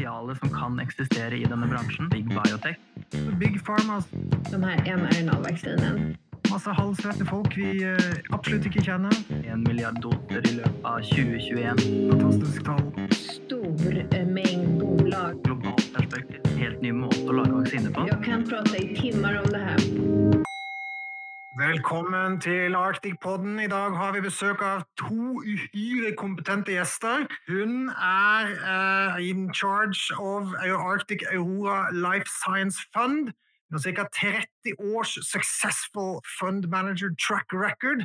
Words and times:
potensialet 0.00 0.38
som 0.38 0.48
kan 0.48 0.80
existera 0.80 1.34
i 1.34 1.44
denna 1.44 1.66
branschen. 1.66 2.08
Big 2.08 2.28
biotech. 2.28 2.76
Big 3.40 3.64
Pharma, 3.64 4.02
de 4.50 4.62
här 4.62 4.96
mRNA-vaccinen. 4.96 6.16
massa 6.50 6.70
halvsvette 6.72 7.24
folk 7.24 7.58
vi 7.58 7.82
eh, 7.82 7.96
absolut 8.30 8.66
inte 8.66 8.82
känner. 8.82 9.12
En 9.46 9.62
miljard 9.62 10.00
doser 10.00 10.50
i 10.50 10.54
löpet 10.54 10.84
av 10.84 11.00
2021. 11.00 11.80
Fantastisk 12.10 12.64
tall. 12.64 13.08
Stor 13.10 14.06
eh, 14.10 14.26
mängd 14.26 14.78
bolag. 14.78 15.44
Globalt 15.44 15.94
perspektiv. 15.94 16.58
Helt 16.58 16.82
ny 16.82 16.92
måte 16.92 17.28
att 17.28 17.34
laga 17.34 17.52
vacciner 17.52 17.90
på. 17.90 18.08
Jag 18.08 18.24
kan 18.24 18.44
prata 18.48 18.76
i 18.76 18.96
timmar 18.96 19.42
om. 19.44 19.49
Velkommen 21.70 22.40
til 22.40 22.74
Arctic-podden. 22.74 23.60
I 23.60 23.68
dag 23.70 23.96
har 23.96 24.12
vi 24.12 24.20
besøk 24.20 24.62
av 24.62 24.80
to 24.98 25.38
uhyre 25.38 26.10
kompetente 26.18 26.72
gjester. 26.74 27.28
Hun 27.46 27.92
er 27.94 28.48
uh, 28.74 29.20
in 29.22 29.54
charge 29.54 30.10
of 30.18 30.50
Arctic 30.90 31.22
Aurora 31.30 31.92
Life 31.94 32.26
Science 32.40 32.78
Fund. 32.94 33.30
Hun 33.70 33.78
har 33.78 33.82
ca. 33.86 34.04
30 34.18 34.74
års 34.94 35.14
successful 35.34 36.18
fund 36.40 36.66
manager 36.68 37.10
track 37.26 37.46
record. 37.52 38.02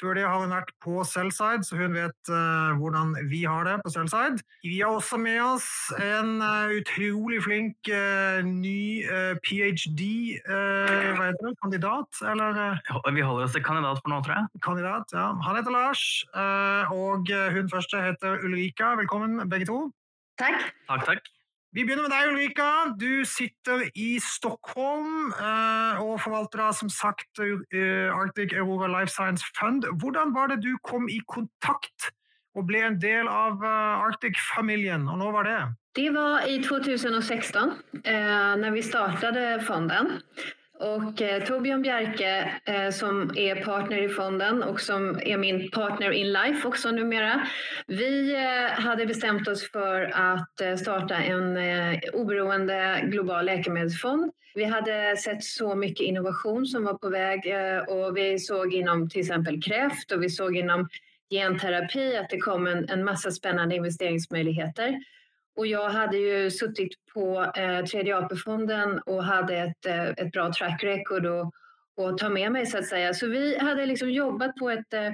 Før 0.00 0.14
det 0.18 0.24
har 0.26 0.38
hun 0.42 0.54
vært 0.54 0.72
på 0.84 0.94
Sellside, 1.08 1.64
så 1.66 1.72
hun 1.80 1.92
vet 1.96 2.20
uh, 2.32 2.70
hvordan 2.78 3.08
vi 3.30 3.40
har 3.48 3.62
det 3.68 3.76
på 3.84 3.90
Sellside. 3.94 4.38
Vi 4.64 4.78
har 4.80 4.90
også 4.98 5.16
med 5.20 5.40
oss 5.42 5.68
en 5.96 6.30
uh, 6.42 6.76
utrolig 6.76 7.42
flink 7.44 7.76
uh, 7.90 8.40
ny 8.46 9.04
ph.d.-kandidat, 9.44 12.10
eller 12.32 12.50
Vi 13.14 13.22
holder 13.24 13.44
oss 13.46 13.54
til 13.56 13.64
kandidat 13.64 13.98
for 14.02 14.08
nå, 14.12 14.18
tror 14.26 14.36
jeg. 14.36 14.44
Kandidat, 14.64 15.06
ja. 15.16 15.26
Han 15.46 15.56
heter 15.58 15.72
Lars, 15.74 16.02
og 16.92 17.22
hun 17.54 17.72
første 17.72 17.96
heter 18.04 18.32
Ulrika. 18.44 18.86
Velkommen, 19.00 19.32
begge 19.50 19.66
to. 19.70 19.78
Takk. 20.40 20.58
Takk, 20.88 21.02
takk. 21.08 21.22
Vi 21.70 21.84
begynner 21.86 22.08
med 22.08 22.10
deg, 22.10 22.28
Ulrika. 22.32 22.68
Du 22.98 23.22
sitter 23.30 23.84
i 23.94 24.16
Stockholm 24.18 25.30
uh, 25.38 26.00
og 26.02 26.16
forvalter 26.24 26.64
da, 26.64 26.70
som 26.74 26.90
sagt 26.90 27.38
eh, 27.38 28.10
Arctic 28.10 28.56
Aurora 28.58 28.88
Life 28.90 29.12
Science 29.14 29.46
Fund. 29.54 29.86
Hvordan 30.02 30.34
var 30.34 30.50
det 30.50 30.64
du 30.64 30.72
kom 30.82 31.06
i 31.06 31.20
kontakt 31.30 32.10
og 32.58 32.66
ble 32.66 32.82
en 32.88 32.98
del 32.98 33.30
av 33.30 33.62
eh, 33.62 34.02
Arctic-familien, 34.02 35.06
og 35.06 35.22
når 35.22 35.36
var 35.36 35.46
det? 35.46 35.60
Det 35.94 36.08
var 36.14 36.48
i 36.50 36.58
2016 36.62 37.70
när 38.02 38.70
vi 38.70 38.82
startade 38.82 39.60
fonden. 39.66 40.20
Och 40.80 41.22
eh, 41.22 41.44
Torbjörn 41.44 41.82
Bjerke 41.82 42.52
eh, 42.64 42.90
som 42.90 43.30
är 43.36 43.64
partner 43.64 44.02
i 44.02 44.08
fonden 44.08 44.62
och 44.62 44.80
som 44.80 45.20
är 45.22 45.36
min 45.36 45.70
partner 45.70 46.10
in 46.10 46.32
life 46.32 46.68
också 46.68 46.90
numera. 46.90 47.46
Vi 47.86 48.34
eh, 48.34 48.80
hade 48.80 49.06
bestämt 49.06 49.48
oss 49.48 49.70
för 49.70 50.12
att 50.14 50.60
eh, 50.60 50.76
starta 50.76 51.14
en 51.14 51.56
eh, 51.56 51.98
oberoende 52.12 53.00
global 53.04 53.44
läkemedelsfond. 53.44 54.32
Vi 54.54 54.64
hade 54.64 55.16
sett 55.16 55.44
så 55.44 55.74
mycket 55.74 56.06
innovation 56.06 56.66
som 56.66 56.84
var 56.84 56.94
på 56.94 57.08
väg 57.08 57.46
eh, 57.46 57.78
och 57.78 58.16
vi 58.16 58.38
såg 58.38 58.74
inom 58.74 59.08
till 59.08 59.20
exempel 59.20 59.62
kräft 59.62 60.12
och 60.12 60.22
vi 60.22 60.30
såg 60.30 60.56
inom 60.56 60.88
genterapi 61.30 62.16
att 62.16 62.30
det 62.30 62.38
kom 62.38 62.66
en, 62.66 62.88
en 62.88 63.04
massa 63.04 63.30
spännande 63.30 63.74
investeringsmöjligheter. 63.74 64.98
Och 65.60 65.66
jag 65.66 65.90
hade 65.90 66.16
ju 66.16 66.50
suttit 66.50 66.92
på 67.14 67.52
eh, 67.56 67.84
tredje 67.84 68.18
AP-fonden 68.18 68.98
och 68.98 69.24
hade 69.24 69.56
ett, 69.56 69.86
eh, 69.86 70.08
ett 70.08 70.32
bra 70.32 70.52
track 70.52 70.84
record 70.84 71.26
och, 71.26 71.52
och 71.96 72.18
ta 72.18 72.28
med 72.28 72.52
mig 72.52 72.66
så 72.66 72.78
att 72.78 72.86
säga. 72.86 73.14
Så 73.14 73.26
vi 73.26 73.58
hade 73.58 73.86
liksom 73.86 74.10
jobbat 74.10 74.56
på 74.56 74.70
ett, 74.70 74.92
eh, 74.92 75.06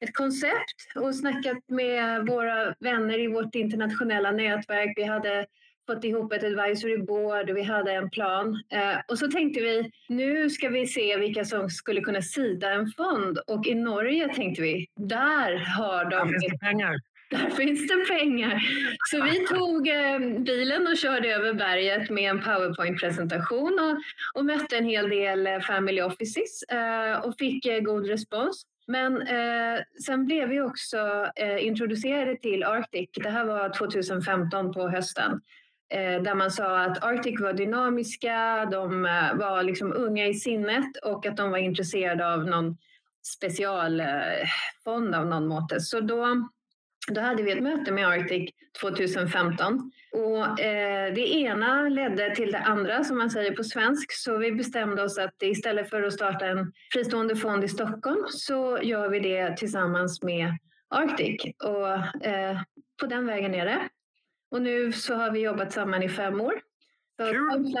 ett 0.00 0.14
koncept 0.14 0.76
och 0.94 1.14
snackat 1.14 1.58
med 1.68 2.26
våra 2.26 2.74
vänner 2.80 3.18
i 3.18 3.26
vårt 3.26 3.54
internationella 3.54 4.30
nätverk. 4.30 4.92
Vi 4.96 5.02
hade 5.02 5.46
fått 5.86 6.04
ihop 6.04 6.32
ett 6.32 6.44
advisory 6.44 6.98
board 6.98 7.50
och 7.50 7.56
vi 7.56 7.62
hade 7.62 7.92
en 7.92 8.10
plan. 8.10 8.62
Eh, 8.72 8.98
och 9.08 9.18
så 9.18 9.30
tänkte 9.30 9.60
vi, 9.60 9.90
nu 10.08 10.50
ska 10.50 10.68
vi 10.68 10.86
se 10.86 11.16
vilka 11.16 11.44
som 11.44 11.70
skulle 11.70 12.00
kunna 12.00 12.22
sida 12.22 12.72
en 12.72 12.86
fond. 12.86 13.38
Och 13.38 13.66
i 13.66 13.74
Norge 13.74 14.34
tänkte 14.34 14.62
vi, 14.62 14.86
där 14.96 15.56
har 15.56 16.04
de... 16.04 16.32
Där 16.32 16.58
pengar. 16.58 16.96
Där 17.30 17.50
finns 17.50 17.88
det 17.88 18.14
pengar. 18.14 18.62
Så 19.10 19.22
vi 19.22 19.46
tog 19.46 19.88
eh, 19.88 20.18
bilen 20.38 20.86
och 20.86 20.96
körde 20.96 21.34
över 21.34 21.52
berget 21.52 22.10
med 22.10 22.30
en 22.30 22.42
powerpoint-presentation 22.42 23.78
och, 23.80 23.98
och 24.38 24.44
mötte 24.44 24.76
en 24.76 24.84
hel 24.84 25.08
del 25.08 25.46
eh, 25.46 25.60
family 25.60 26.02
offices 26.02 26.62
eh, 26.62 27.18
och 27.18 27.34
fick 27.38 27.66
eh, 27.66 27.80
god 27.80 28.06
respons. 28.06 28.62
Men 28.86 29.22
eh, 29.22 29.80
sen 30.06 30.26
blev 30.26 30.48
vi 30.48 30.60
också 30.60 31.30
eh, 31.36 31.66
introducerade 31.66 32.36
till 32.36 32.64
Arctic. 32.64 33.10
Det 33.14 33.30
här 33.30 33.44
var 33.44 33.68
2015 33.68 34.72
på 34.72 34.88
hösten. 34.88 35.40
Eh, 35.90 36.22
där 36.22 36.34
man 36.34 36.50
sa 36.50 36.78
att 36.78 37.04
Arctic 37.04 37.40
var 37.40 37.52
dynamiska, 37.52 38.68
de 38.70 39.06
eh, 39.06 39.34
var 39.34 39.62
liksom 39.62 39.92
unga 39.92 40.26
i 40.26 40.34
sinnet 40.34 40.96
och 41.04 41.26
att 41.26 41.36
de 41.36 41.50
var 41.50 41.58
intresserade 41.58 42.32
av 42.34 42.46
någon 42.46 42.76
specialfond 43.22 45.14
eh, 45.14 45.20
av 45.20 45.26
någon 45.26 45.46
måte. 45.46 45.80
Så 45.80 46.00
då 46.00 46.48
då 47.08 47.20
hade 47.20 47.42
vi 47.42 47.52
ett 47.52 47.62
möte 47.62 47.92
med 47.92 48.08
Arctic 48.08 48.50
2015 48.80 49.92
och 50.12 50.60
eh, 50.60 51.14
det 51.14 51.34
ena 51.34 51.82
ledde 51.82 52.34
till 52.34 52.52
det 52.52 52.58
andra 52.58 53.04
som 53.04 53.18
man 53.18 53.30
säger 53.30 53.52
på 53.52 53.64
svensk. 53.64 54.12
Så 54.12 54.38
vi 54.38 54.52
bestämde 54.52 55.02
oss 55.02 55.18
att 55.18 55.42
istället 55.42 55.90
för 55.90 56.02
att 56.02 56.12
starta 56.12 56.46
en 56.46 56.72
fristående 56.92 57.36
fond 57.36 57.64
i 57.64 57.68
Stockholm 57.68 58.24
så 58.28 58.78
gör 58.82 59.08
vi 59.08 59.20
det 59.20 59.56
tillsammans 59.56 60.22
med 60.22 60.58
Arctic 60.88 61.42
och 61.64 62.24
eh, 62.26 62.60
på 63.00 63.06
den 63.06 63.26
vägen 63.26 63.54
är 63.54 63.64
det. 63.64 63.88
Och 64.50 64.62
nu 64.62 64.92
så 64.92 65.14
har 65.14 65.30
vi 65.30 65.40
jobbat 65.40 65.72
samman 65.72 66.02
i 66.02 66.08
fem 66.08 66.40
år. 66.40 66.67
Så 67.20 67.32
Kul! 67.32 67.74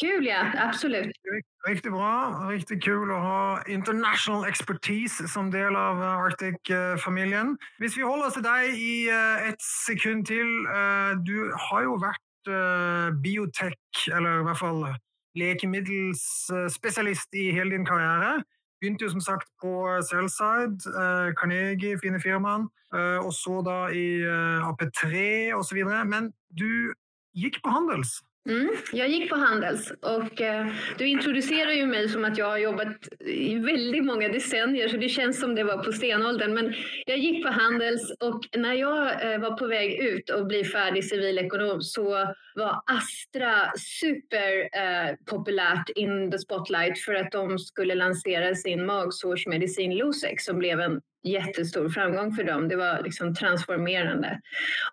Kul 0.00 0.26
ja, 0.26 0.52
absolut. 0.56 1.16
Riktigt 1.68 1.92
bra. 1.92 2.48
Riktigt 2.50 2.84
kul 2.84 3.10
att 3.10 3.20
ha 3.20 3.62
international 3.66 4.48
expertise 4.48 5.28
som 5.28 5.50
del 5.50 5.76
av 5.76 6.02
Arctic-familjen. 6.02 7.46
Om 7.46 7.58
vi 7.96 8.02
håller 8.02 8.26
oss 8.26 8.34
till 8.34 8.42
dig 8.42 8.68
i 8.68 9.08
eh, 9.08 9.48
ett 9.48 9.62
sekund 9.86 10.26
till. 10.26 10.66
Eh, 10.66 11.10
du 11.24 11.52
har 11.54 11.80
ju 11.80 11.86
varit 11.86 12.46
eh, 12.48 13.10
biotech, 13.14 14.08
eller 14.12 14.36
i 14.36 14.40
alla 14.40 14.54
fall 14.54 14.86
läkemedelsspecialist 15.34 17.34
i 17.34 17.50
hela 17.50 17.70
din 17.70 17.86
karriär. 17.86 18.42
Begynte 18.80 19.04
jo 19.04 19.10
som 19.10 19.20
sagt 19.20 19.56
på 19.60 20.02
Cellside, 20.02 20.80
Carnegie, 21.36 21.98
fine 21.98 22.20
firmaen, 22.20 22.68
og 23.24 23.34
så 23.34 23.62
da 23.62 23.90
i 23.90 24.22
AP3 24.62 25.52
osv. 25.54 25.84
Men 26.04 26.32
du 26.48 26.94
gick 27.34 27.62
på 27.62 27.68
Handels. 27.68 28.22
Mm, 28.48 28.68
jag 28.92 29.08
gick 29.08 29.30
på 29.30 29.36
Handels 29.36 29.90
och 29.90 30.40
eh, 30.40 30.66
du 30.98 31.08
introducerar 31.08 31.70
ju 31.70 31.86
mig 31.86 32.08
som 32.08 32.24
att 32.24 32.38
jag 32.38 32.46
har 32.46 32.58
jobbat 32.58 33.08
i 33.20 33.58
väldigt 33.58 34.04
många 34.04 34.28
decennier 34.28 34.88
så 34.88 34.96
det 34.96 35.08
känns 35.08 35.40
som 35.40 35.54
det 35.54 35.64
var 35.64 35.84
på 35.84 35.92
stenåldern. 35.92 36.54
Men 36.54 36.74
jag 37.06 37.18
gick 37.18 37.44
på 37.44 37.50
Handels 37.52 38.12
och 38.20 38.40
när 38.56 38.74
jag 38.74 39.32
eh, 39.32 39.40
var 39.40 39.56
på 39.56 39.66
väg 39.66 40.00
ut 40.00 40.30
och 40.30 40.46
bli 40.46 40.64
färdig 40.64 41.04
civilekonom 41.04 41.82
så 41.82 42.34
var 42.54 42.82
Astra 42.86 43.72
superpopulärt 43.76 45.90
eh, 45.96 46.02
in 46.02 46.30
the 46.30 46.38
spotlight 46.38 46.98
för 46.98 47.14
att 47.14 47.32
de 47.32 47.58
skulle 47.58 47.94
lansera 47.94 48.54
sin 48.54 48.86
magsårsmedicin 48.86 49.96
Losec 49.96 50.44
som 50.44 50.58
blev 50.58 50.80
en 50.80 51.00
jättestor 51.24 51.88
framgång 51.88 52.34
för 52.34 52.44
dem. 52.44 52.68
Det 52.68 52.76
var 52.76 53.02
liksom 53.04 53.34
transformerande. 53.34 54.40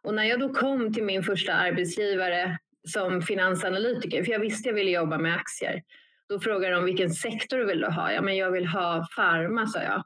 Och 0.01 0.13
när 0.13 0.23
jag 0.23 0.39
då 0.39 0.53
kom 0.53 0.93
till 0.93 1.03
min 1.03 1.23
första 1.23 1.53
arbetsgivare 1.53 2.57
som 2.87 3.21
finansanalytiker, 3.21 4.23
för 4.23 4.31
jag 4.31 4.39
visste 4.39 4.69
jag 4.69 4.75
ville 4.75 4.91
jobba 4.91 5.17
med 5.17 5.35
aktier. 5.35 5.83
Då 6.29 6.39
frågade 6.39 6.75
de 6.75 6.85
vilken 6.85 7.09
sektor 7.09 7.57
vill 7.57 7.79
du 7.79 7.87
ha? 7.87 8.11
Ja, 8.11 8.21
men 8.21 8.37
jag 8.37 8.51
vill 8.51 8.67
ha 8.67 9.07
farma, 9.15 9.67
sa 9.67 9.79
jag. 9.81 10.03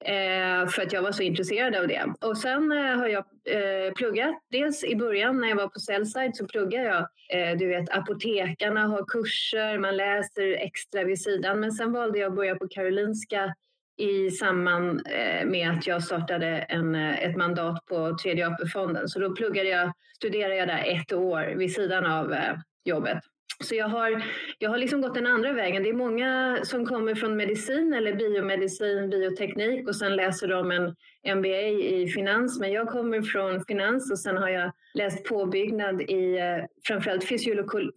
Eh, 0.00 0.68
för 0.68 0.82
att 0.82 0.92
jag 0.92 1.02
var 1.02 1.12
så 1.12 1.22
intresserad 1.22 1.74
av 1.74 1.88
det. 1.88 2.14
Och 2.20 2.38
sen 2.38 2.72
eh, 2.72 2.96
har 2.96 3.08
jag 3.08 3.24
eh, 3.50 3.92
pluggat. 3.92 4.34
Dels 4.50 4.84
i 4.84 4.96
början 4.96 5.40
när 5.40 5.48
jag 5.48 5.56
var 5.56 5.68
på 5.68 5.80
Cellside 5.80 6.36
så 6.36 6.46
pluggade 6.46 6.84
jag. 6.84 7.08
Eh, 7.32 7.58
du 7.58 7.66
vet, 7.66 7.90
apotekarna 7.90 8.80
har 8.80 9.04
kurser, 9.04 9.78
man 9.78 9.96
läser 9.96 10.52
extra 10.52 11.04
vid 11.04 11.22
sidan. 11.22 11.60
Men 11.60 11.72
sen 11.72 11.92
valde 11.92 12.18
jag 12.18 12.28
att 12.30 12.36
börja 12.36 12.56
på 12.56 12.68
Karolinska 12.68 13.54
i 13.98 14.30
samband 14.30 15.02
eh, 15.06 15.46
med 15.46 15.70
att 15.70 15.86
jag 15.86 16.02
startade 16.04 16.46
en, 16.46 16.94
eh, 16.94 17.24
ett 17.24 17.36
mandat 17.36 17.86
på 17.86 18.16
tredje 18.22 18.46
AP-fonden. 18.46 19.08
Så 19.08 19.18
då 19.18 19.34
pluggade 19.34 19.68
jag, 19.68 19.92
studerade 20.16 20.56
jag 20.56 20.68
där 20.68 20.84
ett 20.86 21.12
år 21.12 21.54
vid 21.56 21.74
sidan 21.74 22.06
av 22.06 22.32
eh, 22.32 22.54
jobbet. 22.84 23.18
Så 23.64 23.74
jag 23.74 23.88
har, 23.88 24.22
jag 24.58 24.70
har 24.70 24.78
liksom 24.78 25.00
gått 25.00 25.14
den 25.14 25.26
andra 25.26 25.52
vägen. 25.52 25.82
Det 25.82 25.88
är 25.88 25.94
många 25.94 26.58
som 26.62 26.86
kommer 26.86 27.14
från 27.14 27.36
medicin 27.36 27.94
eller 27.94 28.14
biomedicin, 28.14 29.10
bioteknik 29.10 29.88
och 29.88 29.96
sen 29.96 30.16
läser 30.16 30.48
de 30.48 30.70
en 30.70 30.94
MBA 31.36 31.62
i 31.68 32.08
finans. 32.14 32.60
Men 32.60 32.72
jag 32.72 32.88
kommer 32.88 33.22
från 33.22 33.64
finans 33.64 34.10
och 34.10 34.18
sen 34.18 34.36
har 34.36 34.48
jag 34.48 34.72
läst 34.94 35.24
påbyggnad 35.24 36.00
i 36.00 36.38
framförallt 36.86 37.24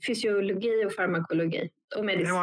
fysiologi 0.07 0.85
och 0.85 0.93
farmakologi 0.93 1.69
och 1.97 2.05
medicin. 2.05 2.35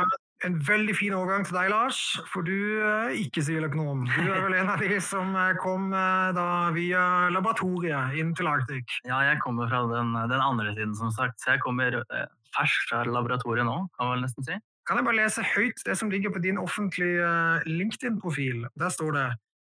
En 0.46 0.54
veldig 0.62 0.94
fin 0.94 1.14
overgang 1.18 1.42
til 1.46 1.56
deg, 1.56 1.70
Lars, 1.72 1.98
for 2.30 2.46
du 2.46 2.54
er 2.86 3.10
ikke 3.18 3.42
siviløkonom. 3.42 4.04
Du 4.06 4.28
er 4.30 4.44
vel 4.44 4.54
en 4.60 4.70
av 4.70 4.78
de 4.78 5.00
som 5.02 5.34
eh, 5.34 5.56
kom 5.58 5.90
eh, 5.90 6.28
da 6.36 6.46
via 6.76 7.02
laboratoriet 7.34 8.14
inn 8.20 8.30
til 8.38 8.46
Arctic. 8.46 9.00
Ja, 9.08 9.18
jeg 9.26 9.40
kommer 9.42 9.66
fra 9.66 9.82
den, 9.90 10.14
den 10.14 10.44
andre 10.44 10.70
siden, 10.76 10.94
som 10.94 11.10
sagt. 11.10 11.40
Så 11.42 11.56
jeg 11.56 11.64
kommer 11.64 11.98
eh, 12.04 12.28
ferskt 12.54 12.92
fra 12.92 13.02
laboratoriet 13.08 13.66
nå, 13.66 13.80
kan 13.98 14.06
man 14.06 14.18
vel 14.18 14.26
nesten 14.28 14.46
si. 14.46 14.60
Kan 14.88 14.96
jeg 14.96 15.08
bare 15.10 15.18
lese 15.18 15.42
høyt 15.44 15.82
det 15.84 15.98
som 15.98 16.10
ligger 16.10 16.30
på 16.32 16.38
din 16.46 16.58
offentlige 16.58 17.26
eh, 17.26 17.66
LinkedIn-profil? 17.66 18.66
Der 18.78 18.94
står 18.94 19.10
det 19.18 19.28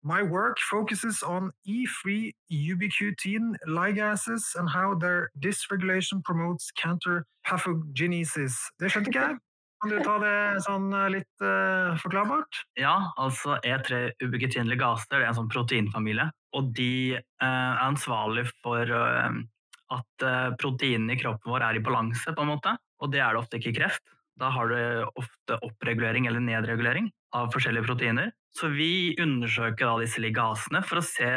My 0.03 0.21
work 0.23 0.59
focuses 0.69 1.23
on 1.23 1.51
E3 1.67 2.31
ubiquitin 2.51 3.55
ligases 3.67 4.55
and 4.55 4.69
how 4.69 4.93
their 4.93 5.29
dysregulation 5.43 6.21
promotes 6.23 6.71
counterpathogenesis. 6.83 8.55
Det 8.79 8.91
skjønte 8.91 9.09
ikke 9.09 9.25
jeg. 9.25 9.39
Kan 9.79 9.93
du 9.93 9.99
ta 10.03 10.17
det 10.19 10.35
sånn 10.65 10.89
eh, 10.91 11.11
litt 11.13 11.45
uh, 11.45 11.95
forklarbart? 12.01 12.65
Ja, 12.79 13.13
altså 13.15 13.55
E3 13.63 14.09
ubiquitin 14.25 14.67
gasser 14.79 15.19
det 15.19 15.23
er 15.23 15.29
en 15.31 15.37
sånn 15.37 15.51
proteinfamilie. 15.51 16.27
Og 16.59 16.73
de 16.75 17.15
uh, 17.15 17.45
er 17.47 17.85
ansvarlig 17.85 18.49
for 18.59 18.91
uh, 18.91 19.39
at 19.89 20.25
eh, 20.25 20.51
proteinene 20.59 21.15
i 21.15 21.19
kroppen 21.19 21.51
vår 21.51 21.65
er 21.65 21.79
i 21.79 21.83
balanse, 21.83 22.33
på 22.35 22.45
en 22.45 22.51
måte. 22.53 22.75
Og 23.01 23.11
det 23.13 23.23
er 23.23 23.33
det 23.33 23.41
ofte 23.41 23.59
ikke 23.59 23.71
i 23.73 23.77
kreft. 23.79 24.05
Da 24.39 24.51
har 24.53 24.71
du 24.71 25.07
ofte 25.19 25.57
oppregulering 25.65 26.29
eller 26.29 26.43
nedregulering 26.43 27.09
av 27.35 27.49
forskjellige 27.53 27.87
proteiner. 27.87 28.31
Så 28.55 28.69
vi 28.73 29.15
undersøker 29.19 29.85
da 29.85 29.97
disse 30.01 30.21
ligasene 30.23 30.81
for 30.85 31.01
å 31.01 31.05
se 31.05 31.29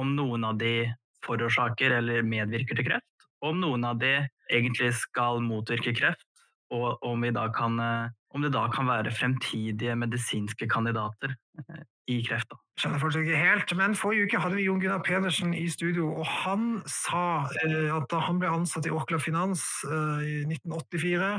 om 0.00 0.14
noen 0.16 0.48
av 0.48 0.58
de 0.60 0.90
forårsaker 1.22 1.98
eller 2.00 2.26
medvirker 2.26 2.78
til 2.78 2.88
kreft, 2.88 3.28
og 3.42 3.52
om 3.52 3.60
noen 3.62 3.86
av 3.86 4.00
de 4.00 4.16
egentlig 4.50 4.90
skal 4.98 5.38
motvirke 5.44 5.94
kreft, 5.94 6.26
og 6.72 7.04
om, 7.04 7.24
vi 7.24 7.32
da 7.34 7.46
kan, 7.52 7.78
eh, 7.80 8.12
om 8.34 8.44
det 8.44 8.52
da 8.54 8.66
kan 8.72 8.88
være 8.88 9.12
fremtidige 9.14 9.96
medisinske 9.98 10.68
kandidater 10.70 11.34
eh, 11.60 11.82
i 12.10 12.22
kreft. 12.26 12.50
Da. 12.50 12.58
Skjønner 12.80 13.02
fortsatt 13.02 13.26
ikke 13.26 13.40
helt, 13.40 13.74
men 13.78 13.96
Forrige 13.98 14.26
uke 14.26 14.40
hadde 14.42 14.56
vi 14.58 14.66
Jon 14.66 14.80
Gunnar 14.80 15.02
Pedersen 15.04 15.52
i 15.54 15.66
studio, 15.70 16.08
og 16.22 16.26
han 16.26 16.80
sa 16.88 17.44
eh, 17.62 17.92
at 17.92 18.08
da 18.10 18.22
han 18.26 18.40
ble 18.42 18.50
ansatt 18.50 18.88
i 18.88 18.94
Orkla 18.94 19.20
Finans 19.22 19.66
eh, 19.86 20.24
i 20.24 20.34
1984, 20.48 21.30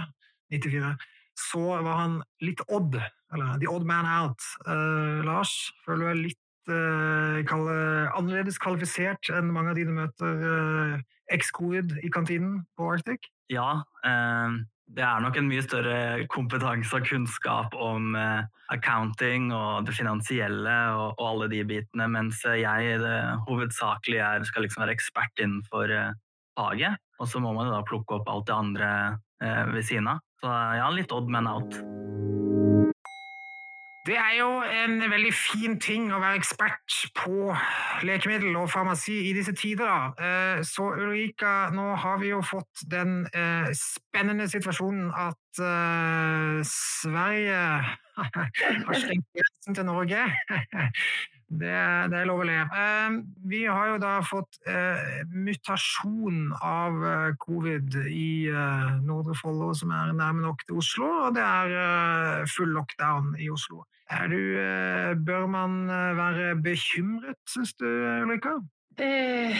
94, 0.53 0.93
så 1.39 1.65
var 1.81 1.97
han 1.97 2.21
litt 2.45 2.61
odd, 2.69 2.99
eller 3.33 3.57
the 3.59 3.69
odd 3.69 3.87
man 3.89 4.05
out. 4.05 4.45
Eh, 4.67 5.23
Lars, 5.25 5.55
føler 5.85 6.03
du 6.03 6.09
deg 6.11 6.21
litt 6.29 6.73
eh, 6.77 7.39
kalle, 7.49 7.79
annerledes 8.13 8.61
kvalifisert 8.61 9.33
enn 9.33 9.49
mange 9.55 9.73
av 9.73 9.79
de 9.79 9.87
du 9.89 9.95
møter 9.97 10.45
eh, 10.51 10.95
ex-covid 11.33 11.97
i 12.03 12.13
kantinen 12.13 12.61
på 12.77 12.93
Arctic? 12.93 13.25
Ja, 13.51 13.81
eh, 14.05 14.61
det 14.91 15.03
er 15.05 15.21
nok 15.23 15.37
en 15.39 15.47
mye 15.47 15.63
større 15.63 16.25
kompetanse 16.31 16.97
og 16.97 17.07
kunnskap 17.07 17.75
om 17.79 18.13
eh, 18.19 18.43
accounting 18.73 19.49
og 19.55 19.87
det 19.87 19.95
finansielle 19.97 20.75
og, 20.93 21.15
og, 21.17 21.23
alle 21.29 21.49
de 21.53 21.63
bitene, 21.69 22.09
mens 22.11 22.43
jeg 22.43 22.99
det, 23.01 23.15
hovedsakelig 23.47 24.19
er, 24.19 24.47
skal 24.49 24.67
liksom 24.67 24.85
være 24.85 24.97
ekspert 24.97 25.43
innenfor 25.43 25.93
eh, 25.93 26.13
faget. 26.59 26.99
Og 27.21 27.29
så 27.29 27.39
må 27.39 27.53
man 27.55 27.69
jo 27.69 27.77
da 27.77 27.83
plukke 27.87 28.19
opp 28.19 28.29
alt 28.29 28.49
det 28.49 28.57
andre 28.57 28.91
eh, 29.43 29.63
ved 29.71 29.87
siden 29.87 30.11
av. 30.15 30.23
Så 30.43 30.51
ja, 30.51 30.91
litt 30.91 31.15
odd 31.15 31.31
man 31.31 31.47
out. 31.47 32.62
Det 34.05 34.17
er 34.17 34.33
jo 34.35 34.47
en 34.83 34.97
veldig 35.11 35.31
fin 35.31 35.77
ting 35.79 36.09
å 36.11 36.17
være 36.19 36.35
ekspert 36.41 36.95
på 37.15 37.53
lekemiddel 38.03 38.57
og 38.59 38.67
farmasi 38.73 39.15
i 39.29 39.31
disse 39.37 39.53
tider. 39.55 39.87
Da. 39.87 40.25
Eh, 40.27 40.63
så 40.67 40.89
Ulrika, 40.91 41.69
nå 41.71 41.93
har 42.03 42.19
vi 42.19 42.33
jo 42.33 42.41
fått 42.43 42.83
den 42.91 43.21
eh, 43.31 43.69
spennende 43.79 44.49
situasjonen 44.51 45.07
at 45.15 45.63
eh, 45.63 46.59
Sverige 46.67 47.61
har 48.19 48.99
stengt 48.99 49.31
grensen 49.39 49.79
til 49.79 49.87
Norge. 49.87 50.27
Det, 51.47 51.73
det, 52.11 52.19
er 52.19 52.27
lov 52.29 52.43
å 52.43 52.47
le. 52.47 52.59
Ehm, 52.79 53.19
vi 53.49 53.63
har 53.65 53.93
jo 53.93 54.01
da 54.01 54.13
fått 54.25 54.59
uh, 54.67 55.23
mutasjon 55.29 56.51
av 56.59 56.99
eh, 57.05 57.31
covid 57.41 57.97
i 58.09 58.49
eh, 58.49 58.91
Nordre 59.05 59.35
Follo, 59.37 59.71
som 59.77 59.93
er 59.93 60.13
nærme 60.17 60.45
nok 60.45 60.63
til 60.67 60.79
Oslo, 60.81 61.09
og 61.27 61.37
det 61.37 61.43
er 61.43 62.45
full 62.55 62.73
lockdown 62.75 63.33
i 63.39 63.49
Oslo. 63.53 63.83
Du, 64.29 64.37
bør 65.25 65.47
man 65.49 65.87
være 65.89 66.53
bekymret, 66.61 67.39
syns 67.49 67.73
du, 67.79 67.87
Ulrika? 67.87 68.59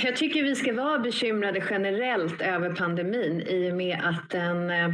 Jag 0.04 0.16
tycker 0.16 0.44
vi 0.44 0.56
ska 0.56 0.74
vara 0.74 1.00
bekymrade 1.00 1.64
generellt 1.70 2.42
över 2.42 2.76
pandemin 2.76 3.42
i 3.42 3.72
och 3.72 3.76
med 3.76 4.02
att 4.04 4.30
den 4.30 4.70
eh, 4.70 4.90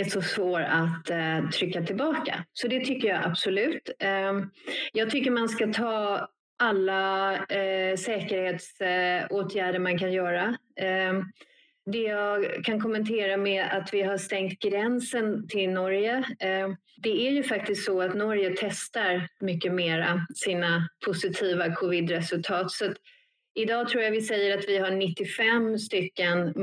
är 0.00 0.04
så 0.04 0.22
svår 0.22 0.60
att 0.60 1.10
eh, 1.10 1.48
trycka 1.48 1.82
tillbaka. 1.82 2.44
Så 2.52 2.68
det 2.68 2.84
tycker 2.84 3.08
jag 3.08 3.24
absolut. 3.24 3.90
Eh, 3.98 4.32
jag 4.92 5.10
tycker 5.10 5.30
man 5.30 5.48
ska 5.48 5.72
ta 5.72 6.28
alla 6.58 7.36
eh, 7.36 7.96
säkerhetsåtgärder 7.96 9.78
man 9.78 9.98
kan 9.98 10.12
göra. 10.12 10.56
Ehm, 10.80 11.24
det 11.86 12.02
jag 12.02 12.64
kan 12.64 12.80
kommentera 12.80 13.36
med 13.36 13.66
att 13.72 13.94
vi 13.94 14.02
har 14.02 14.18
stängt 14.18 14.58
gränsen 14.58 15.48
till 15.48 15.70
Norge. 15.70 16.24
Ehm, 16.40 16.76
det 16.96 17.28
är 17.28 17.30
ju 17.30 17.42
faktiskt 17.42 17.84
så 17.84 18.02
att 18.02 18.14
Norge 18.14 18.54
testar 18.58 19.28
mycket 19.40 19.72
mera 19.72 20.26
sina 20.34 20.88
positiva 21.04 21.74
covid-resultat. 21.74 22.70
Så 22.70 22.92
idag 23.54 23.88
tror 23.88 24.02
jag 24.02 24.10
vi 24.10 24.22
säger 24.22 24.58
att 24.58 24.68
vi 24.68 24.78
har 24.78 24.90
95 24.90 25.78
stycken 25.78 26.54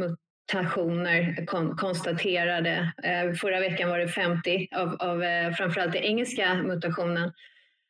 mutationer 0.52 1.46
konstaterade. 1.76 2.94
Eh, 3.04 3.34
förra 3.34 3.60
veckan 3.60 3.90
var 3.90 4.00
det 4.00 4.08
50 4.08 4.68
av, 4.76 4.96
av 5.00 5.24
eh, 5.24 5.54
framförallt 5.54 5.94
den 5.94 6.04
engelska 6.04 6.56
mutationen. 6.56 7.32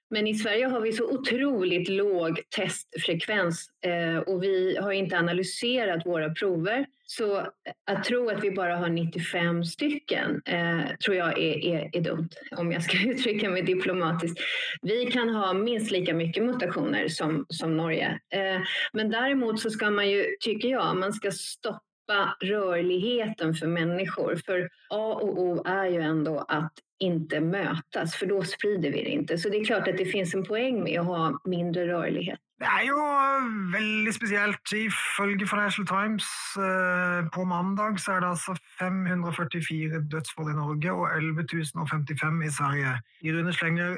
Men 0.10 0.28
i 0.28 0.36
Sverige 0.36 0.66
har 0.66 0.82
vi 0.82 0.94
så 0.94 1.12
otroligt 1.12 1.90
låg 1.90 2.42
testfrekvens 2.56 3.68
eh, 3.86 4.18
och 4.18 4.44
vi 4.44 4.78
har 4.78 4.92
inte 4.92 5.18
analyserat 5.18 6.06
våra 6.06 6.30
prover. 6.30 6.86
Så 7.06 7.48
att 7.92 8.04
tro 8.04 8.30
att 8.30 8.44
vi 8.44 8.52
bara 8.52 8.76
har 8.76 8.90
95 8.90 9.66
stycken 9.66 10.42
eh, 10.46 10.96
tror 11.06 11.16
jag 11.16 11.40
är, 11.40 11.66
är, 11.66 11.90
är, 11.94 12.02
dumt, 12.02 12.30
om 12.58 12.72
jag 12.72 12.84
ska 12.84 12.98
uttrycka 13.10 13.50
mig 13.50 13.62
diplomatiskt. 13.62 14.40
Vi 14.82 15.06
kan 15.06 15.30
ha 15.30 15.54
minst 15.54 15.92
lika 15.92 16.14
mycket 16.14 16.44
mutationer 16.44 17.08
som, 17.08 17.46
som 17.50 17.78
Norge. 17.78 18.20
Eh, 18.30 18.62
men 18.94 19.10
däremot 19.10 19.60
så 19.60 19.70
ska 19.70 19.90
man 19.90 20.10
ju, 20.10 20.26
tycker 20.40 20.70
jag, 20.70 20.98
man 20.98 21.14
ska 21.14 21.32
stoppa 21.32 21.93
rörligheten 22.40 23.54
för 23.54 23.68
människor. 23.68 24.36
För 24.46 24.70
A 24.90 25.14
och 25.22 25.42
O 25.42 25.64
är 25.66 25.86
ju 25.86 26.02
ändå 26.02 26.46
att 26.48 26.74
inte 27.00 27.40
mötas, 27.40 28.16
för 28.16 28.26
då 28.26 28.44
sprider 28.44 28.92
vi 28.92 29.04
det 29.04 29.10
inte. 29.10 29.38
Så 29.38 29.50
det 29.50 29.58
är 29.58 29.66
klart 29.66 29.88
att 29.88 29.98
det 29.98 30.06
finns 30.06 30.34
en 30.34 30.46
poäng 30.46 30.84
med 30.84 31.00
att 31.00 31.06
ha 31.06 31.42
mindre 31.46 31.88
rörlighet. 31.88 32.40
Det 32.60 32.70
er 32.70 32.86
jo 32.88 32.98
veldig 33.74 34.14
spesielt. 34.14 34.72
Ifølge 34.72 35.48
Financial 35.48 35.88
Times 35.88 36.28
eh, 36.58 37.30
på 37.36 37.44
mandag 37.44 38.00
så 38.00 38.12
er 38.12 38.20
det 38.24 38.30
altså 38.30 38.56
544 38.80 40.00
dødsfall 40.12 40.52
i 40.54 40.56
Norge 40.56 40.92
og 40.92 41.18
11 41.18 41.44
055 41.76 42.42
i 42.42 42.50
Sverige. 42.50 42.94
I 43.22 43.34
runde 43.34 43.54
slenger 43.54 43.98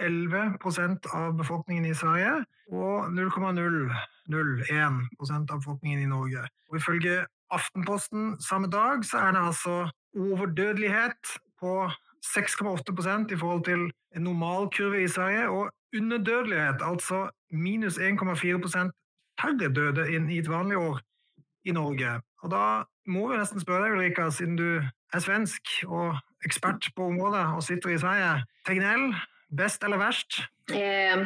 11 0.00 0.58
procent 0.60 1.06
av 1.06 1.36
befolkningen 1.36 1.84
i 1.84 1.94
Sverige 1.94 2.44
och 2.70 3.12
0,001 3.12 5.18
procent 5.18 5.50
av 5.50 5.58
befolkningen 5.58 6.00
i 6.00 6.06
Norge. 6.06 6.48
Och 6.68 6.76
ifølge 6.76 7.26
Aftenposten 7.50 8.40
samme 8.40 8.68
dag 8.70 9.04
så 9.04 9.18
er 9.18 9.32
det 9.32 9.40
altså 9.42 9.90
overdødelighet 10.14 11.32
på 11.60 11.90
6,8% 12.36 13.32
i 13.32 13.36
forhold 13.36 13.64
til 13.64 13.92
en 14.16 14.22
normalkurve 14.22 15.02
i 15.02 15.08
Sverige, 15.08 15.48
og 15.48 15.70
underdødelighet, 15.96 16.82
altså 16.82 17.30
minus 17.50 17.98
1,4 17.98 18.90
færre 19.40 19.72
døde 19.74 20.06
enn 20.14 20.30
i 20.30 20.38
et 20.38 20.50
vanlig 20.50 20.78
år 20.78 21.00
i 21.64 21.72
Norge. 21.72 22.20
Og 22.42 22.50
da 22.50 22.84
må 23.06 23.30
vi 23.30 23.38
nesten 23.40 23.60
spørre 23.60 23.88
deg, 23.88 23.96
Ulrika, 23.96 24.30
siden 24.30 24.56
du 24.56 24.82
er 25.12 25.20
svensk 25.20 25.62
og 25.86 26.18
ekspert 26.44 26.90
på 26.96 27.10
området 27.10 27.46
og 27.56 27.62
sitter 27.62 27.94
i 27.94 27.98
Sverige. 27.98 28.44
Tegnell, 28.66 29.14
Bäst 29.50 29.84
eller 29.84 29.96
värst? 29.96 30.26
Eh, 30.72 31.20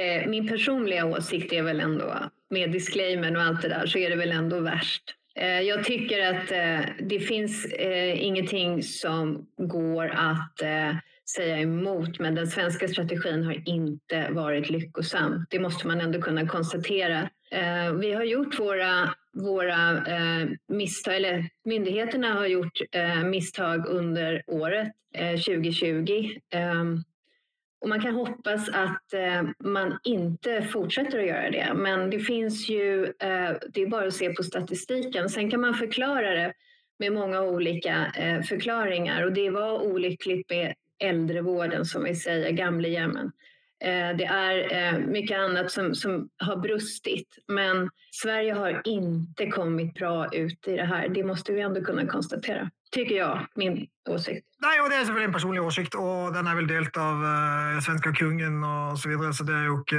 eh, 0.00 0.26
min 0.26 0.48
personliga 0.48 1.06
åsikt 1.06 1.52
är 1.52 1.62
väl 1.62 1.80
ändå, 1.80 2.14
med 2.50 2.72
disclaimern 2.72 3.36
och 3.36 3.42
allt 3.42 3.62
det 3.62 3.68
där, 3.68 3.86
så 3.86 3.98
är 3.98 4.10
det 4.10 4.16
väl 4.16 4.32
ändå 4.32 4.60
värst. 4.60 5.02
Eh, 5.34 5.60
jag 5.60 5.84
tycker 5.84 6.34
att 6.34 6.50
eh, 6.50 6.80
det 7.00 7.20
finns 7.20 7.64
eh, 7.64 8.24
ingenting 8.24 8.82
som 8.82 9.46
går 9.56 10.08
att 10.08 10.62
eh, 10.62 10.96
säga 11.36 11.58
emot, 11.58 12.18
men 12.18 12.34
den 12.34 12.46
svenska 12.46 12.88
strategin 12.88 13.44
har 13.44 13.68
inte 13.68 14.28
varit 14.30 14.70
lyckosam. 14.70 15.46
Det 15.50 15.58
måste 15.58 15.86
man 15.86 16.00
ändå 16.00 16.22
kunna 16.22 16.46
konstatera. 16.46 17.30
Eh, 17.50 17.92
vi 17.92 18.12
har 18.12 18.24
gjort 18.24 18.58
våra, 18.58 19.14
våra 19.32 20.06
eh, 20.06 20.48
misstag, 20.68 21.16
eller 21.16 21.48
myndigheterna 21.64 22.32
har 22.32 22.46
gjort 22.46 22.80
misstag 23.24 23.86
under 23.86 24.42
året 24.46 24.92
2020. 25.46 26.28
Och 27.80 27.88
man 27.88 28.02
kan 28.02 28.14
hoppas 28.14 28.68
att 28.68 29.12
eh, 29.12 29.42
man 29.64 29.98
inte 30.04 30.62
fortsätter 30.62 31.18
att 31.18 31.26
göra 31.26 31.50
det. 31.50 31.72
Men 31.74 32.10
det 32.10 32.18
finns 32.18 32.68
ju, 32.68 33.04
eh, 33.04 33.52
det 33.72 33.82
är 33.82 33.86
bara 33.86 34.06
att 34.06 34.14
se 34.14 34.30
på 34.32 34.42
statistiken. 34.42 35.28
Sen 35.28 35.50
kan 35.50 35.60
man 35.60 35.74
förklara 35.74 36.30
det 36.30 36.52
med 36.98 37.12
många 37.12 37.42
olika 37.42 38.12
eh, 38.16 38.42
förklaringar 38.42 39.22
och 39.22 39.32
det 39.32 39.50
var 39.50 39.80
olyckligt 39.80 40.50
med 40.50 40.74
äldrevården 40.98 41.84
som 41.84 42.04
vi 42.04 42.14
säger, 42.14 42.50
gamlehjemmen. 42.50 43.32
Eh, 43.84 44.16
det 44.16 44.24
är 44.24 44.72
eh, 44.72 44.98
mycket 44.98 45.38
annat 45.38 45.70
som, 45.70 45.94
som 45.94 46.28
har 46.36 46.56
brustit, 46.56 47.38
men 47.46 47.90
Sverige 48.10 48.52
har 48.52 48.82
inte 48.84 49.46
kommit 49.46 49.94
bra 49.94 50.28
ut 50.32 50.68
i 50.68 50.76
det 50.76 50.84
här. 50.84 51.08
Det 51.08 51.24
måste 51.24 51.52
vi 51.52 51.60
ändå 51.60 51.80
kunna 51.80 52.06
konstatera, 52.06 52.70
tycker 52.90 53.14
jag, 53.14 53.46
min 53.54 53.86
åsikt. 54.08 54.46
Nej, 54.58 54.80
och 54.80 54.88
det 54.90 54.94
är 54.94 54.98
selvfølgelig 54.98 55.24
en 55.24 55.32
personlig 55.32 55.62
åsikt, 55.62 55.94
och 55.94 56.32
den 56.32 56.46
är 56.46 56.54
väl 56.54 56.66
delt 56.66 56.96
av 56.96 57.16
uh, 57.22 57.80
svenska 57.80 58.12
kungen 58.12 58.64
och 58.64 58.98
så 58.98 59.08
vidare, 59.08 59.32
så 59.32 59.44
det 59.44 59.52
är 59.52 59.62
ju 59.62 59.70
inte 59.78 59.96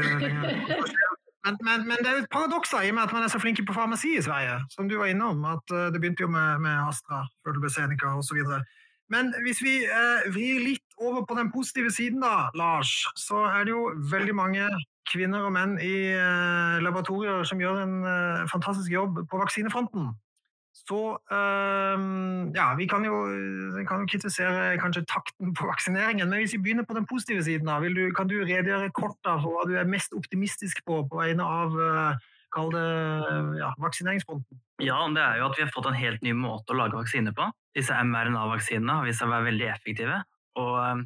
men, 1.46 1.58
men, 1.62 1.88
men, 1.88 1.98
det 2.04 2.10
är 2.10 2.20
ett 2.20 2.30
paradox 2.30 2.74
i 2.74 2.92
och 2.92 2.96
med 2.96 3.04
att 3.04 3.12
man 3.12 3.24
är 3.24 3.28
så 3.28 3.40
flink 3.40 3.68
på 3.68 3.74
farmaci 3.74 4.18
i 4.18 4.24
Sverige, 4.24 4.66
som 4.70 4.88
du 4.88 4.98
var 4.98 5.08
innom. 5.08 5.46
Att 5.46 5.72
uh, 5.72 5.86
det 5.88 6.00
började 6.00 6.24
ju 6.24 6.28
med, 6.28 6.62
med 6.62 6.88
Astra, 6.88 7.28
Seneca 7.76 8.14
och 8.14 8.26
så 8.26 8.36
vidare. 8.36 8.66
Men 9.10 9.26
om 9.26 9.54
vi 9.62 9.88
uh, 9.88 10.32
vrir 10.34 10.60
litt 10.60 10.90
over 10.98 11.22
på 11.22 11.34
den 11.34 11.52
positiva 11.52 11.90
sidan, 11.90 12.20
da, 12.20 12.52
Lars, 12.54 13.04
så 13.16 13.46
är 13.46 13.66
det 13.66 13.72
ju 13.72 14.10
väldigt 14.12 14.36
många 14.36 14.70
kvinnor 15.14 15.42
och 15.46 15.52
män 15.52 15.80
i 15.80 16.16
uh, 16.16 16.82
laboratorier 16.82 17.44
som 17.44 17.62
gör 17.62 17.82
en 17.82 18.04
uh, 18.04 18.48
fantastisk 18.48 18.92
jobb 18.92 19.30
på 19.30 19.38
vaccinefronten. 19.38 20.02
Så 20.80 21.00
um, 21.20 22.50
ja, 22.56 22.72
vi 22.80 22.88
kan 22.90 23.04
jo, 23.06 23.20
kan 23.90 24.04
jo, 24.04 24.10
kritisere 24.10 24.78
kanskje 24.82 25.06
takten 25.10 25.54
på 25.58 25.68
vaksineringen, 25.70 26.30
men 26.32 26.42
hvis 26.42 26.56
vi 26.56 26.62
begynner 26.66 26.88
på 26.88 26.98
den 26.98 27.08
positive 27.10 27.44
siden, 27.46 27.70
du, 27.96 28.02
kan 28.16 28.30
du 28.32 28.40
redegjøre 28.40 28.90
kort 28.96 29.20
da, 29.26 29.36
for 29.44 29.54
hva 29.54 29.68
du 29.70 29.76
er 29.78 29.90
mest 29.90 30.16
optimistisk 30.18 30.82
på 30.88 31.04
på 31.10 31.22
vegne 31.22 31.46
av 31.46 31.78
uh, 31.78 32.30
kall 32.56 32.72
det 32.74 32.88
ja, 33.60 33.70
vaksineringsfronten? 33.82 34.60
Ja, 34.82 35.00
det 35.14 35.22
er 35.22 35.40
jo 35.40 35.50
at 35.50 35.58
vi 35.60 35.66
har 35.66 35.74
fått 35.76 35.90
en 35.92 36.00
helt 36.00 36.24
ny 36.26 36.34
måte 36.38 36.74
å 36.74 36.80
lage 36.80 36.98
vaksiner 36.98 37.36
på. 37.36 37.50
Disse 37.78 37.94
mRNA-vaksinene 37.94 39.00
har 39.00 39.08
vist 39.08 39.22
seg 39.22 39.30
å 39.30 39.36
være 39.36 39.50
veldig 39.52 39.68
effektive. 39.74 40.22
Og 40.60 40.76
um, 40.80 41.04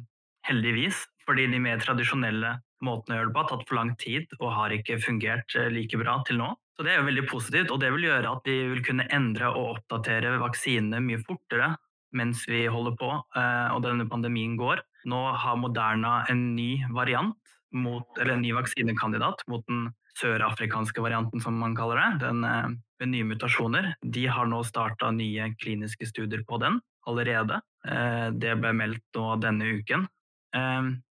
heldigvis, 0.48 1.04
fordi 1.26 1.48
de 1.52 1.60
mer 1.62 1.82
tradisjonelle 1.82 2.58
måtene 2.84 3.16
å 3.16 3.18
gjøre 3.18 3.30
det 3.30 3.34
på 3.34 3.42
har 3.42 3.50
tatt 3.52 3.66
for 3.68 3.78
lang 3.78 3.94
tid 4.00 4.36
og 4.40 4.52
har 4.52 4.74
ikke 4.74 5.00
fungert 5.02 5.56
eh, 5.58 5.70
like 5.72 5.98
bra 6.00 6.18
til 6.28 6.40
nå. 6.40 6.50
Så 6.74 6.82
Det 6.82 6.90
er 6.90 6.98
jo 6.98 7.06
veldig 7.06 7.26
positivt, 7.30 7.70
og 7.70 7.80
det 7.80 7.92
vil 7.94 8.08
gjøre 8.08 8.30
at 8.34 8.48
vi 8.50 8.56
vil 8.72 8.82
kunne 8.82 9.06
endre 9.14 9.50
og 9.52 9.76
oppdatere 9.76 10.38
vaksinene 10.42 11.02
mye 11.04 11.22
fortere 11.22 11.74
mens 12.14 12.44
vi 12.46 12.64
holder 12.70 12.94
på 12.98 13.10
eh, 13.10 13.68
og 13.74 13.82
denne 13.82 14.06
pandemien 14.10 14.54
går. 14.58 14.82
Nå 15.10 15.20
har 15.38 15.58
Moderna 15.58 16.22
en 16.30 16.52
ny 16.54 16.84
variant, 16.94 17.36
mot, 17.74 18.06
eller 18.20 18.36
en 18.36 18.44
ny 18.44 18.52
vaksinekandidat 18.54 19.42
mot 19.50 19.64
den 19.66 19.88
sørafrikanske 20.14 21.02
varianten, 21.02 21.42
som 21.42 21.56
man 21.58 21.74
kaller 21.74 21.98
det. 21.98 22.10
Den 22.22 22.46
eh, 22.46 22.74
med 23.02 23.10
nye 23.10 23.26
mutasjoner. 23.26 23.92
De 24.06 24.28
har 24.30 24.46
nå 24.46 24.62
starta 24.66 25.10
nye 25.10 25.50
kliniske 25.58 26.06
studier 26.06 26.44
på 26.46 26.60
den 26.62 26.78
allerede. 27.10 27.58
Eh, 27.82 28.28
det 28.30 28.54
ble 28.62 28.74
meldt 28.78 29.18
nå 29.18 29.32
denne 29.42 29.74
uken. 29.80 30.06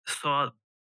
Så 0.09 0.31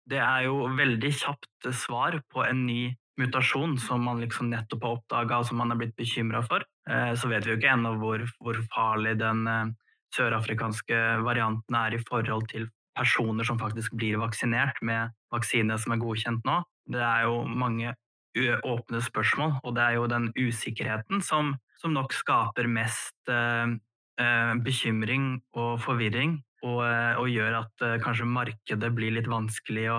det 0.07 0.21
er 0.23 0.45
jo 0.47 0.69
veldig 0.79 1.11
kjapt 1.11 1.67
svar 1.75 2.21
på 2.31 2.45
en 2.47 2.61
ny 2.69 2.93
mutasjon 3.21 3.79
som 3.79 4.05
man 4.05 4.21
liksom 4.21 4.51
nettopp 4.51 4.85
har 4.85 4.99
oppdaga 4.99 5.41
og 5.41 5.49
som 5.49 5.61
man 5.61 5.73
er 5.73 5.81
blitt 5.81 5.97
bekymra 5.99 6.43
for. 6.47 6.65
Eh, 6.91 7.13
så 7.19 7.31
vet 7.31 7.47
vi 7.47 7.55
jo 7.55 7.59
ikke 7.59 7.73
ennå 7.75 7.95
hvor, 8.01 8.25
hvor 8.43 8.61
farlig 8.75 9.17
den 9.21 9.45
eh, 9.51 9.75
sørafrikanske 10.15 11.03
varianten 11.27 11.79
er 11.79 11.97
i 11.97 12.03
forhold 12.03 12.49
til 12.51 12.69
personer 12.95 13.47
som 13.47 13.59
faktisk 13.59 13.95
blir 13.99 14.21
vaksinert 14.23 14.79
med 14.87 15.15
vaksine 15.35 15.79
som 15.83 15.95
er 15.95 16.03
godkjent 16.03 16.47
nå. 16.47 16.61
Det 16.91 17.03
er 17.03 17.27
jo 17.27 17.43
mange 17.49 17.95
åpne 18.35 18.99
spørsmål, 19.03 19.61
og 19.63 19.77
det 19.77 19.83
er 19.83 19.93
jo 19.95 20.07
den 20.11 20.25
usikkerheten 20.35 21.21
som, 21.23 21.53
som 21.79 21.95
nok 21.95 22.15
skaper 22.15 22.67
mest 22.71 23.31
eh, 23.31 23.77
eh 24.19 24.55
bekymring 24.63 25.41
og 25.59 25.81
forvirring 25.83 26.37
og, 26.63 26.83
og, 27.21 27.27
gjør 27.29 27.59
at 27.61 27.83
kanskje 28.03 28.25
markedet 28.25 28.91
blir 28.95 29.13
litt 29.13 29.27
vanskelig 29.29 29.89
å, 29.93 29.99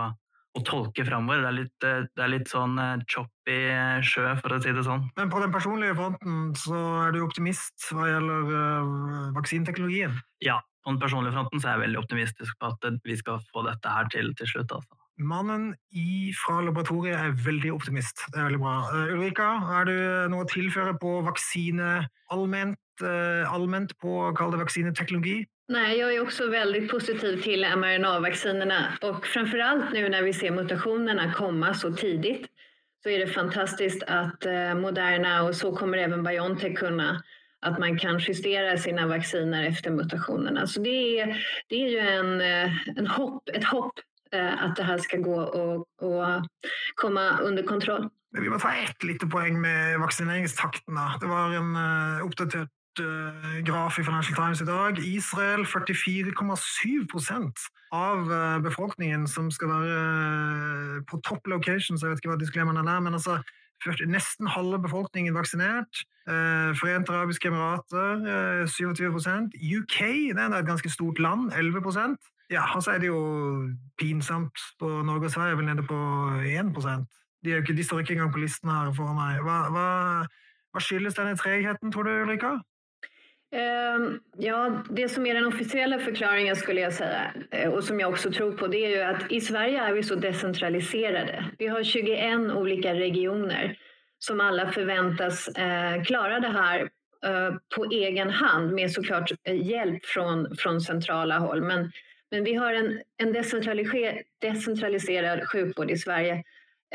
å 0.55 0.63
tolke 0.65 1.05
framover. 1.07 1.43
Det 1.43 1.49
er 1.49 1.57
litt, 1.57 1.87
det 2.15 2.23
er 2.23 2.31
litt 2.31 2.51
sånn 2.51 2.77
choppy 3.11 3.57
sjø, 4.05 4.27
for 4.41 4.55
å 4.55 4.59
si 4.63 4.73
det 4.75 4.85
sånn. 4.87 5.07
Men 5.19 5.31
på 5.33 5.41
den 5.43 5.53
personlige 5.53 5.97
fronten 5.97 6.53
så 6.59 6.81
er 7.05 7.15
du 7.15 7.23
optimist 7.25 7.89
hva 7.91 8.07
gjelder 8.09 8.51
uh, 8.51 9.33
vaksineteknologien? 9.35 10.15
Ja, 10.43 10.61
på 10.83 10.93
den 10.93 11.01
personlige 11.01 11.35
fronten 11.35 11.61
så 11.61 11.69
er 11.69 11.77
jeg 11.77 11.87
veldig 11.87 12.03
optimistisk 12.03 12.59
på 12.61 12.71
at 12.71 12.87
vi 13.05 13.17
skal 13.19 13.41
få 13.51 13.65
dette 13.67 13.91
her 13.91 14.07
til 14.13 14.31
til 14.39 14.51
slutt. 14.53 14.77
Altså. 14.77 14.99
Mannen 15.15 15.69
i, 15.95 16.33
fra 16.35 16.59
laboratoriet 16.63 17.15
er 17.15 17.35
veldig 17.45 17.71
optimist. 17.71 18.25
Det 18.33 18.39
er 18.39 18.49
veldig 18.49 18.61
bra. 18.63 18.77
Uh, 18.91 19.13
Ulrika, 19.15 19.49
er 19.79 19.89
du 19.89 19.97
noe 20.33 20.47
å 20.47 20.51
tilføre 20.51 20.95
på 21.01 21.19
vaksine 21.27 22.05
allmänt, 22.33 22.81
uh, 23.03 23.43
allmänt 23.51 23.95
på 24.01 24.31
kall 24.37 24.55
det 24.55 24.63
vaksineteknologi? 24.63 25.43
Nej, 25.67 25.97
jag 25.99 26.15
är 26.15 26.21
också 26.21 26.49
väldigt 26.49 26.91
positiv 26.91 27.41
till 27.41 27.65
mRNA-vaccinerna 27.65 28.97
och 29.01 29.25
framförallt 29.25 29.93
nu 29.93 30.09
när 30.09 30.23
vi 30.23 30.33
ser 30.33 30.51
mutationerna 30.51 31.33
komma 31.33 31.73
så 31.73 31.93
tidigt 31.93 32.47
så 33.03 33.09
är 33.09 33.19
det 33.19 33.27
fantastiskt 33.27 34.03
att 34.03 34.45
eh, 34.45 34.75
Moderna 34.75 35.43
och 35.43 35.55
så 35.55 35.75
kommer 35.75 35.97
även 35.97 36.23
Biontech 36.23 36.77
kunna 36.77 37.23
att 37.61 37.79
man 37.79 37.99
kan 37.99 38.19
justera 38.19 38.77
sina 38.77 39.07
vacciner 39.07 39.63
efter 39.63 39.91
mutationerna. 39.91 40.67
Så 40.67 40.81
det 40.81 41.19
är, 41.19 41.45
det 41.67 41.75
är 41.75 41.89
ju 41.89 41.99
en, 41.99 42.41
eh, 42.41 42.97
en 42.97 43.07
hopp, 43.07 43.49
ett 43.53 43.63
hopp 43.63 43.93
eh, 44.31 44.63
att 44.63 44.75
det 44.75 44.83
här 44.83 44.97
ska 44.97 45.17
gå 45.17 45.41
och, 45.41 45.87
och 46.01 46.25
komma 46.95 47.37
under 47.37 47.63
kontroll. 47.63 48.09
Vi 48.31 48.49
må 48.49 48.59
ta 48.59 48.73
ett 48.73 49.03
litet 49.03 49.29
poäng 49.29 49.61
med 49.61 49.99
vaccineringstakten. 49.99 50.95
Det 51.21 51.27
var 51.27 51.53
en 51.53 51.75
uh, 51.75 52.25
uppdaterad 52.25 52.67
Eh, 52.99 53.63
graf 53.63 53.97
i 53.99 54.03
Financial 54.03 54.35
Times 54.35 54.61
i 54.61 54.65
dag. 54.65 54.99
Israel 54.99 55.65
44,7% 55.65 57.51
av 57.91 58.31
eh, 58.31 58.59
befolkningen 58.63 59.27
som 59.27 59.51
skal 59.51 59.67
være 59.69 59.97
eh, 59.99 61.03
på 61.09 61.19
topp 61.27 61.47
locations. 61.51 62.01
Jeg 62.01 62.09
vet 62.09 62.19
ikke 62.21 62.31
hva 62.31 62.39
disklemmene 62.39 62.79
er, 62.87 62.99
men 63.03 63.13
altså 63.17 63.41
nesten 64.07 64.47
halve 64.47 64.79
befolkningen 64.79 65.35
vaksinert. 65.35 66.05
Forente 66.79 67.11
arabiske 67.13 67.47
emirater 67.51 68.65
27 68.71 69.13
UK 69.77 69.97
det 70.33 70.41
er 70.41 70.55
et 70.57 70.65
ganske 70.65 70.89
stort 70.89 71.19
land, 71.19 71.51
11% 71.53 72.15
Ja, 72.49 72.63
og 72.73 72.81
så 72.81 72.91
er 72.95 72.97
det 73.03 73.11
jo 73.11 73.19
pinsomt 73.99 74.57
på 74.79 74.89
Norge 75.05 75.25
og 75.27 75.31
Sverige, 75.35 75.57
vel 75.59 75.65
nede 75.65 75.83
på 75.85 75.93
1 76.41 76.73
de, 77.43 77.51
er 77.51 77.57
ikke, 77.61 77.75
de 77.77 77.83
står 77.83 77.99
ikke 77.99 78.13
engang 78.13 78.33
på 78.33 78.41
listen 78.41 78.69
her 78.71 78.93
foran 78.95 79.19
meg. 79.19 79.43
Hva, 79.45 79.69
hva, 79.69 79.89
hva 80.73 80.79
skyldes 80.81 81.19
denne 81.19 81.37
tregheten, 81.37 81.91
tror 81.93 82.03
du, 82.07 82.15
Ulrika? 82.23 82.55
Ehm, 83.55 84.19
ja, 84.37 84.83
det 84.89 85.09
som 85.09 85.25
är 85.25 85.33
den 85.33 85.45
officiella 85.45 85.99
förklaringen 85.99 86.55
skulle 86.55 86.81
jag 86.81 86.93
säga 86.93 87.33
eh, 87.51 87.69
och 87.69 87.83
som 87.83 87.99
jag 87.99 88.09
också 88.09 88.31
tror 88.31 88.51
på 88.51 88.67
det 88.67 88.85
är 88.85 88.89
ju 88.89 89.01
att 89.01 89.31
i 89.31 89.41
Sverige 89.41 89.81
är 89.81 89.93
vi 89.93 90.03
så 90.03 90.15
decentraliserade. 90.15 91.45
Vi 91.57 91.67
har 91.67 91.83
21 91.83 92.55
olika 92.55 92.93
regioner 92.93 93.77
som 94.19 94.41
alla 94.41 94.71
förväntas 94.71 95.47
eh, 95.47 96.03
klara 96.03 96.39
det 96.39 96.47
här 96.47 96.81
eh, 97.25 97.55
på 97.75 97.85
egen 97.91 98.29
hand 98.29 98.71
med 98.71 98.91
såklart 98.91 99.31
hjälp 99.49 100.05
från, 100.05 100.55
från 100.57 100.81
centrala 100.81 101.37
håll. 101.37 101.61
Men, 101.61 101.91
men 102.31 102.43
vi 102.43 102.53
har 102.53 102.73
en, 102.73 103.01
en 103.17 103.33
decentraliserad 104.41 105.47
sjukvård 105.47 105.91
i 105.91 105.97
Sverige 105.97 106.43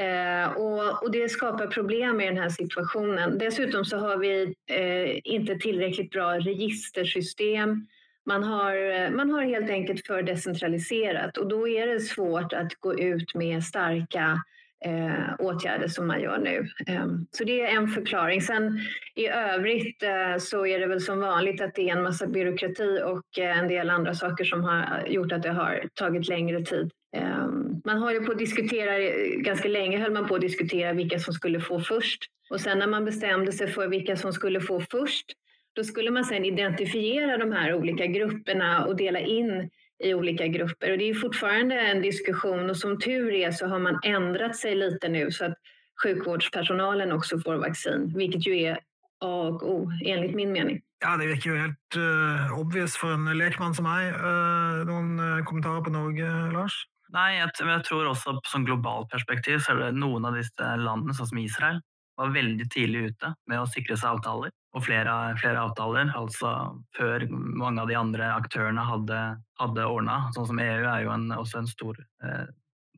Eh, 0.01 0.53
och, 0.53 1.03
och, 1.03 1.11
det 1.11 1.29
skapar 1.29 1.67
problem 1.67 2.21
i 2.21 2.27
den 2.27 2.37
här 2.37 2.49
situationen. 2.49 3.39
Dessutom 3.39 3.85
så 3.85 3.97
har 3.97 4.17
vi 4.17 4.55
eh, 4.71 5.33
inte 5.35 5.55
tillräckligt 5.55 6.11
bra 6.11 6.39
registersystem. 6.39 7.87
Man 8.27 8.43
har, 8.43 9.11
man 9.11 9.31
har 9.31 9.43
helt 9.43 9.71
enkelt 9.71 10.07
för 10.07 10.23
decentraliserat 10.23 11.37
och 11.37 11.49
då 11.49 11.69
är 11.69 11.87
det 11.87 12.01
svårt 12.01 12.53
att 12.53 12.75
gå 12.75 12.99
ut 12.99 13.35
med 13.35 13.65
starka 13.65 14.43
eh, 14.85 15.35
åtgärder 15.39 15.89
som 15.89 16.07
man 16.07 16.21
gör 16.21 16.39
nu. 16.39 16.69
Eh, 16.87 17.07
så 17.31 17.45
det 17.45 17.61
är 17.61 17.77
en 17.77 17.89
förklaring. 17.89 18.43
Sen 18.43 18.81
i 19.15 19.29
övrigt 19.29 20.03
eh, 20.03 20.39
så 20.39 20.67
är 20.67 20.81
det 20.81 20.87
väl 20.87 21.01
som 21.01 21.21
vanligt 21.21 21.61
att 21.61 21.75
det 21.75 21.91
är 21.91 21.97
en 21.97 22.03
massa 22.03 22.27
byråkrati 22.27 23.03
och 23.05 23.39
eh, 23.39 23.59
en 23.59 23.69
del 23.69 23.91
andra 23.91 24.15
saker 24.15 24.45
som 24.45 24.65
har 24.65 25.07
gjort 25.07 25.33
att 25.33 25.43
det 25.43 25.53
har 25.53 25.89
tagit 25.95 26.29
längre 26.29 26.63
tid. 26.63 26.91
Ehm, 27.17 27.83
man 27.85 27.99
har 27.99 28.13
ju 28.13 28.21
på 28.21 28.33
att 28.33 28.39
diskutera, 28.39 28.99
ganska 29.37 29.69
länge 29.69 29.99
höll 29.99 30.13
man 30.13 30.29
på 30.29 30.35
att 30.35 30.41
diskutera 30.41 30.93
vilka 30.93 31.19
som 31.19 31.35
skulle 31.35 31.61
få 31.61 31.81
först. 31.81 32.25
Och 32.51 32.61
sen 32.61 32.79
när 32.79 32.87
man 32.87 33.05
bestämde 33.05 33.53
sig 33.53 33.69
för 33.69 33.89
vilka 33.89 34.17
som 34.17 34.33
skulle 34.33 34.61
få 34.61 34.81
först, 34.91 35.27
då 35.73 35.85
skulle 35.85 36.11
man 36.11 36.25
sen 36.25 36.45
identifiera 36.45 37.37
de 37.37 37.53
här 37.53 37.75
olika 37.75 38.07
grupperna 38.07 38.85
och 38.85 38.97
dela 38.97 39.19
in 39.21 39.71
i 40.05 40.15
olika 40.15 40.47
grupper. 40.47 40.93
Och 40.93 40.99
det 40.99 41.11
är 41.11 41.15
fortfarande 41.15 41.81
en 41.81 42.03
diskussion 42.03 42.71
och 42.71 42.77
som 42.77 42.99
tur 42.99 43.33
är 43.33 43.51
så 43.51 43.67
har 43.67 43.79
man 43.79 44.01
ändrat 44.05 44.57
sig 44.57 44.75
lite 44.75 45.09
nu 45.09 45.31
så 45.31 45.45
att 45.45 45.59
sjukvårdspersonalen 46.03 47.13
också 47.13 47.39
får 47.39 47.55
vaccin, 47.55 48.13
vilket 48.17 48.47
ju 48.47 48.63
är 48.63 48.79
A 49.21 49.49
och 49.49 49.71
O 49.71 49.93
enligt 50.05 50.35
min 50.35 50.53
mening. 50.53 50.81
Ja, 51.01 51.17
Det 51.17 51.27
virker 51.27 51.51
jo 51.51 51.57
helt 51.57 51.97
uh, 51.97 52.61
obvious 52.61 52.97
for 52.97 53.13
en 53.13 53.39
lekmann 53.39 53.75
som 53.75 53.85
meg. 53.85 54.15
Uh, 54.15 54.27
eh, 54.29 54.87
noen 54.87 55.21
uh, 55.21 55.39
eh, 55.39 55.45
kommentarer 55.45 55.81
på 55.81 55.91
Norge, 55.91 56.53
Lars? 56.53 56.87
Nei, 57.15 57.31
jeg, 57.41 57.51
jeg 57.67 57.85
tror 57.89 58.11
også 58.13 58.37
på 58.39 58.53
sånn 58.53 58.67
globalt 58.69 59.11
perspektiv 59.11 59.59
så 59.65 59.75
er 59.75 59.81
det 59.83 59.99
noen 59.99 60.29
av 60.29 60.37
disse 60.39 60.75
landene, 60.79 61.17
sånn 61.17 61.31
som 61.33 61.41
Israel, 61.43 61.81
var 62.21 62.35
veldig 62.35 62.67
tidlig 62.71 63.11
ute 63.11 63.33
med 63.49 63.63
å 63.63 63.69
sikre 63.71 63.97
seg 63.99 64.19
avtaler. 64.19 64.53
Og 64.77 64.85
flere, 64.87 65.13
flere 65.41 65.65
avtaler, 65.65 66.13
altså 66.15 66.53
før 66.95 67.25
mange 67.33 67.83
av 67.83 67.91
de 67.91 67.97
andre 67.99 68.29
aktørene 68.37 68.85
hadde, 68.87 69.21
hadde 69.59 69.87
ordna. 69.89 70.19
Sånn 70.37 70.47
som 70.53 70.61
EU 70.63 70.85
er 70.85 71.07
jo 71.07 71.15
en, 71.15 71.31
også 71.35 71.63
en 71.63 71.71
stor 71.71 71.99
eh, 71.99 72.51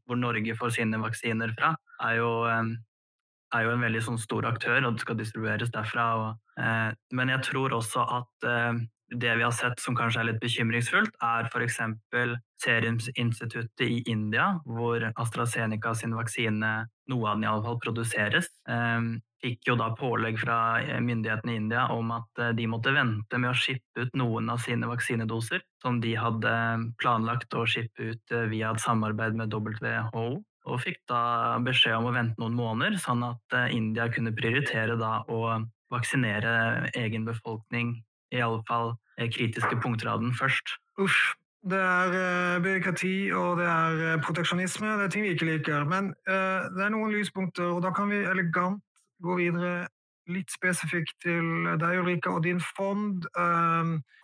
Hvor 0.04 0.18
Norge 0.18 0.56
får 0.58 0.74
sine 0.76 1.00
vaksiner 1.00 1.54
fra, 1.56 1.70
er 2.04 2.18
jo, 2.18 2.32
eh, 2.50 2.74
er 3.56 3.64
jo 3.64 3.72
en 3.72 3.86
veldig 3.86 4.02
sånn 4.04 4.20
stor 4.20 4.50
aktør, 4.50 4.82
og 4.82 4.98
det 4.98 5.06
skal 5.06 5.20
distribueres 5.22 5.72
derfra. 5.72 6.08
Og, 6.20 6.58
eh, 6.60 6.90
men 7.16 7.32
jeg 7.32 7.46
tror 7.48 7.78
også 7.78 8.04
at 8.18 8.48
eh, 8.50 8.82
det 9.20 9.34
vi 9.36 9.44
har 9.44 9.52
sett 9.54 9.80
som 9.80 9.96
kanskje 9.96 10.22
er 10.22 10.28
litt 10.30 10.40
bekymringsfullt, 10.42 11.16
er 11.22 11.48
f.eks. 11.50 11.80
Serumsinstituttet 12.62 13.82
i 13.84 14.02
India, 14.10 14.52
hvor 14.64 15.02
AstraZeneca 15.10 15.94
sin 15.98 16.14
vaksine, 16.14 16.72
noe 17.10 17.28
av 17.28 17.38
den 17.38 17.48
iallfall, 17.48 17.80
produseres. 17.82 18.48
Ehm, 18.70 19.16
fikk 19.42 19.66
jo 19.66 19.74
da 19.78 19.88
pålegg 19.98 20.38
fra 20.38 20.58
myndighetene 21.02 21.56
i 21.56 21.58
India 21.58 21.88
om 21.90 22.12
at 22.14 22.38
eh, 22.38 22.52
de 22.54 22.68
måtte 22.70 22.94
vente 22.94 23.40
med 23.42 23.50
å 23.50 23.58
skicka 23.58 24.06
ut 24.06 24.14
noen 24.18 24.52
av 24.52 24.62
sine 24.62 24.86
vaksinedoser, 24.90 25.64
som 25.82 25.98
de 26.04 26.14
hadde 26.14 26.54
planlagt 27.02 27.58
å 27.58 27.66
skicka 27.66 28.12
ut 28.12 28.34
eh, 28.36 28.46
via 28.52 28.70
et 28.70 28.84
samarbeid 28.84 29.38
med 29.38 29.52
WHO. 29.52 30.26
Og 30.70 30.78
fikk 30.78 31.00
da 31.10 31.58
beskjed 31.58 31.98
om 31.98 32.06
å 32.12 32.14
vente 32.14 32.38
noen 32.38 32.54
måneder, 32.54 33.00
sånn 33.02 33.26
at 33.26 33.58
eh, 33.58 33.74
India 33.74 34.06
kunne 34.14 34.34
prioritere 34.36 34.94
da 35.00 35.18
å 35.26 35.58
vaksinere 35.92 36.88
egen 36.96 37.26
befolkning 37.26 37.96
i 38.32 38.40
alle 38.40 38.62
fall 38.68 38.94
kritiske 39.18 39.76
punkter 39.82 40.08
av 40.12 40.20
den 40.24 40.34
først. 40.34 40.76
Uff. 40.98 41.34
Det 41.62 41.78
er 41.78 42.08
uh, 42.10 42.62
byråkrati 42.62 43.30
og 43.38 43.60
det 43.60 43.66
er 43.70 44.16
uh, 44.16 44.20
proteksjonisme. 44.22 44.86
Det 44.98 45.04
er 45.04 45.12
ting 45.14 45.22
vi 45.22 45.34
ikke 45.36 45.46
liker. 45.46 45.84
Men 45.86 46.10
uh, 46.26 46.66
det 46.74 46.82
er 46.82 46.90
noen 46.90 47.12
lyspunkter, 47.14 47.70
og 47.76 47.84
da 47.84 47.92
kan 47.94 48.10
vi 48.10 48.24
elegant 48.26 48.82
gå 49.22 49.36
videre 49.38 49.86
litt 50.30 50.50
spesifikt 50.54 51.14
til 51.22 51.68
deg, 51.78 52.00
Ulrika, 52.00 52.30
og 52.30 52.44
din 52.44 52.60
fond 52.62 53.24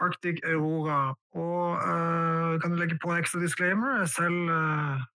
Arctic 0.03 0.39
Aurora. 0.47 1.15
Og 1.35 1.79
uh, 1.79 2.59
kan 2.63 2.75
du 2.75 2.79
legge 2.79 2.99
på 3.03 3.11
en 3.13 3.23
ekstra 3.23 3.43
disclaimer? 3.43 4.03
Er 4.03 4.11
selv 4.11 4.51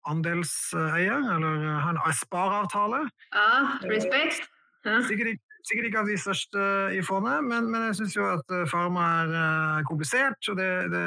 andelseier, 0.07 1.27
eller 1.35 1.67
har 1.83 1.99
en 1.99 2.19
spareavtale. 2.23 3.03
Ja, 3.35 3.51
respekt. 3.91 4.47
Ja. 4.87 5.01
Sikkert, 5.07 5.43
sikkert 5.67 5.89
ikke 5.89 6.01
av 6.03 6.09
de 6.11 6.17
største 6.19 6.63
eh, 6.63 6.97
i 6.99 7.03
fondet, 7.07 7.45
men, 7.47 7.69
men 7.71 7.87
jeg 7.89 7.99
syns 8.01 8.17
jo 8.17 8.25
at 8.27 8.55
eh, 8.55 8.65
farma 8.71 9.05
er 9.23 9.35
eh, 9.41 9.83
komplisert. 9.89 10.41
Og 10.51 10.59
det, 10.59 10.69
det, 10.93 11.03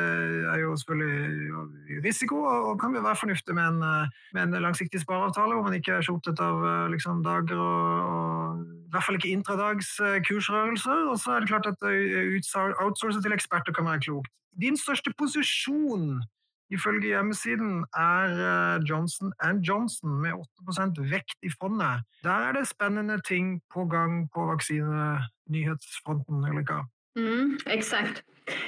er 0.51 0.62
jo 0.63 0.75
selvfølgelig 0.79 2.00
risiko, 2.05 2.41
og, 2.43 2.69
og 2.71 2.79
kan 2.81 2.95
være 2.95 3.15
fornuftig 3.19 3.55
med 3.57 3.67
en, 3.74 3.81
eh, 3.83 4.21
med 4.38 4.47
en, 4.47 4.62
langsiktig 4.65 5.01
spareavtale 5.03 5.57
hvor 5.57 5.67
man 5.67 5.77
ikke 5.77 5.97
er 5.97 6.05
så 6.05 6.15
opptatt 6.15 6.39
av 6.43 6.63
liksom, 6.93 7.24
dager 7.25 7.59
og, 7.59 8.13
og, 8.15 8.63
i 8.85 8.93
hvert 8.95 9.03
fall 9.03 9.17
ikke 9.19 9.33
intradags 9.35 9.89
kursrørelser. 10.27 11.09
Og 11.12 11.19
så 11.19 11.35
er 11.35 11.43
det 11.43 11.51
klart 11.51 11.67
at 11.67 11.83
outsource 12.79 13.19
til 13.21 13.35
eksperter 13.35 13.75
kan 13.75 13.89
være 13.89 14.05
klokt. 14.07 14.31
Din 14.55 14.77
største 14.79 15.12
posisjon 15.19 16.21
ifølge 16.74 17.07
hjemmesiden 17.07 17.86
er 17.98 18.29
eh, 18.50 18.84
Johnson 18.89 19.34
Johnson 19.62 20.22
med 20.22 20.34
8% 20.34 21.01
vekt 21.12 21.38
i 21.43 21.51
fondet. 21.60 22.05
Der 22.24 22.50
er 22.50 22.51
det 22.57 22.67
spennende 22.67 23.19
ting 23.27 23.62
på 23.74 23.86
gang 23.86 24.29
på 24.34 24.45
vaksinenyhetsfronten, 24.51 26.45
Ulrika. 26.50 26.86
Mm, 27.15 27.57
exakt. 27.65 28.24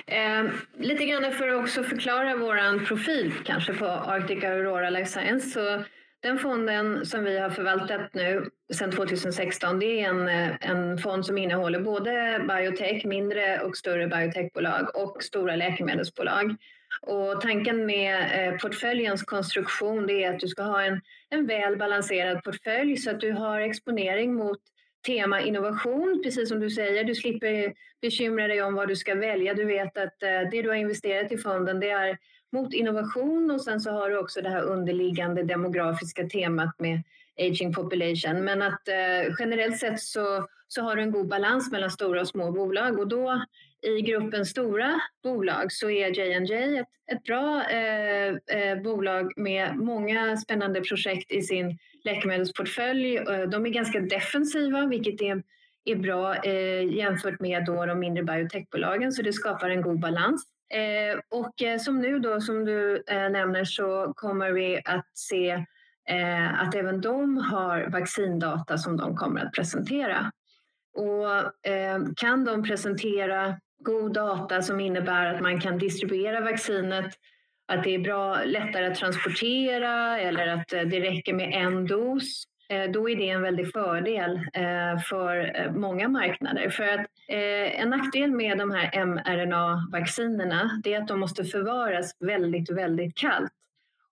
Eh, 0.08 0.44
lite 0.80 1.06
grann 1.06 1.32
för 1.32 1.48
att 1.48 1.62
också 1.62 1.84
förklara 1.84 2.36
vår 2.36 2.86
profil 2.86 3.34
kanske 3.46 3.74
på 3.74 3.86
Arctic 3.86 4.44
Aurora 4.44 4.90
Life 4.90 5.12
Science. 5.12 5.50
Så 5.50 5.84
den 6.24 6.40
fonden 6.40 7.06
som 7.06 7.24
vi 7.24 7.40
har 7.40 7.50
förvaltat 7.50 8.14
nu 8.14 8.50
sedan 8.74 8.92
2016, 8.92 9.80
det 9.80 10.02
är 10.02 10.10
en, 10.10 10.28
eh, 10.28 10.70
en 10.70 10.98
fond 10.98 11.26
som 11.26 11.38
innehåller 11.38 11.80
både 11.80 12.42
biotech, 12.48 13.06
mindre 13.06 13.60
och 13.60 13.78
större 13.78 14.08
biotechbolag 14.08 14.96
och 14.96 15.24
stora 15.24 15.56
läkemedelsbolag. 15.56 16.56
Och 17.02 17.42
tanken 17.42 17.86
med 17.86 18.48
eh, 18.48 18.58
portföljens 18.58 19.24
konstruktion 19.24 20.08
det 20.08 20.24
är 20.24 20.34
att 20.34 20.40
du 20.40 20.48
ska 20.48 20.64
ha 20.64 20.84
en, 20.84 21.02
en 21.30 21.48
väl 21.48 21.78
balanserad 21.78 22.44
portfölj 22.44 22.98
så 22.98 23.12
att 23.12 23.20
du 23.20 23.32
har 23.32 23.60
exponering 23.60 24.34
mot 24.34 24.60
tema 25.06 25.42
innovation, 25.42 26.22
precis 26.24 26.50
som 26.50 26.60
du 26.60 26.70
säger. 26.70 27.04
Du 27.04 27.16
slipper 27.16 27.74
bekymra 28.02 28.48
dig 28.48 28.62
om 28.62 28.74
vad 28.74 28.88
du 28.88 28.96
ska 28.96 29.16
välja. 29.16 29.54
Du 29.54 29.66
vet 29.66 29.98
att 29.98 30.24
eh, 30.24 30.50
det 30.52 30.62
du 30.62 30.70
har 30.70 30.76
investerat 30.76 31.32
i 31.32 31.38
fonden 31.38 31.80
det 31.80 31.90
är 31.90 32.18
mot 32.52 32.74
innovation 32.74 33.52
och 33.52 33.62
sen 33.62 33.80
så 33.80 33.92
har 33.92 34.10
du 34.10 34.18
också 34.18 34.42
det 34.42 34.50
här 34.50 34.62
underliggande 34.62 35.44
demografiska 35.44 36.30
temat 36.30 36.80
med 36.80 37.04
aging 37.40 37.74
population. 37.74 38.46
Men 38.46 38.62
att 38.62 38.88
eh, 38.88 39.36
generellt 39.40 39.80
sett 39.80 40.00
så, 40.00 40.48
så 40.68 40.82
har 40.82 40.96
du 40.96 41.02
en 41.02 41.12
god 41.12 41.28
balans 41.28 41.72
mellan 41.72 41.92
stora 41.92 42.22
och 42.22 42.28
små 42.28 42.52
bolag 42.52 43.00
och 43.00 43.08
då 43.08 43.42
i 43.88 44.02
gruppen 44.02 44.46
stora 44.46 45.02
bolag 45.24 45.72
så 45.72 45.90
är 45.90 46.08
J&J 46.08 46.78
ett, 46.78 46.88
ett 47.12 47.24
bra 47.24 47.64
eh, 47.64 48.28
eh, 48.28 48.82
bolag 48.84 49.34
med 49.38 49.76
många 49.76 50.38
spännande 50.38 50.82
projekt 50.82 51.32
i 51.32 51.42
sin 51.42 51.78
läkemedelsportfölj. 52.04 53.18
Eh, 53.18 53.42
de 53.42 53.66
är 53.66 53.70
ganska 53.70 54.00
defensiva, 54.00 54.86
vilket 54.86 55.22
är, 55.22 55.44
är 55.86 55.96
bra 55.96 56.36
eh, 56.36 56.94
jämfört 56.94 57.40
med 57.40 57.66
då 57.66 57.86
de 57.86 58.00
mindre 58.00 58.24
biotechbolagen, 58.24 59.12
så 59.12 59.22
det 59.22 59.34
skapar 59.34 59.70
en 59.70 59.82
god 59.82 60.00
balans. 60.00 60.44
Eh, 60.74 61.20
och 61.40 61.62
eh, 61.62 61.80
som 61.80 62.00
nu 62.00 62.20
då, 62.20 62.42
som 62.42 62.66
du 62.66 63.04
eh, 63.08 63.30
nämner, 63.30 63.66
så 63.66 64.14
kommer 64.16 64.52
vi 64.52 64.82
att 64.86 65.18
se 65.18 65.50
eh, 66.10 66.62
att 66.62 66.76
även 66.76 67.02
de 67.02 67.38
har 67.38 67.90
vaccindata 67.90 68.78
som 68.78 68.98
de 68.98 69.16
kommer 69.16 69.46
att 69.46 69.54
presentera. 69.54 70.32
Och 70.94 71.52
kan 72.16 72.46
de 72.46 72.64
presentera 72.64 73.60
god 73.80 74.14
data 74.14 74.62
som 74.62 74.80
innebär 74.80 75.26
att 75.26 75.42
man 75.42 75.62
kan 75.62 75.78
distribuera 75.78 76.42
vaccinet, 76.42 77.14
att 77.68 77.84
det 77.84 77.96
är 77.96 78.00
bra, 78.00 78.44
lättare 78.44 78.88
att 78.88 78.96
transportera 78.96 80.20
eller 80.20 80.48
att 80.48 80.74
eh, 80.74 80.82
det 80.82 81.00
räcker 81.00 81.34
med 81.34 81.54
en 81.54 81.88
dos. 81.88 82.44
Eh, 82.70 82.92
då 82.92 83.10
är 83.10 83.16
det 83.16 83.30
en 83.30 83.42
väldig 83.42 83.72
fördel 83.72 84.36
eh, 84.36 85.00
för 85.10 85.70
många 85.76 86.08
marknader. 86.08 86.70
För 86.70 86.84
att 86.84 87.06
en 87.30 87.90
nackdel 87.90 88.32
med 88.32 88.58
de 88.58 88.72
här 88.72 89.06
mRNA-vaccinerna 89.06 90.82
är 90.86 91.02
att 91.02 91.08
de 91.08 91.20
måste 91.20 91.44
förvaras 91.44 92.16
väldigt, 92.20 92.72
väldigt 92.72 93.18
kallt. 93.18 93.52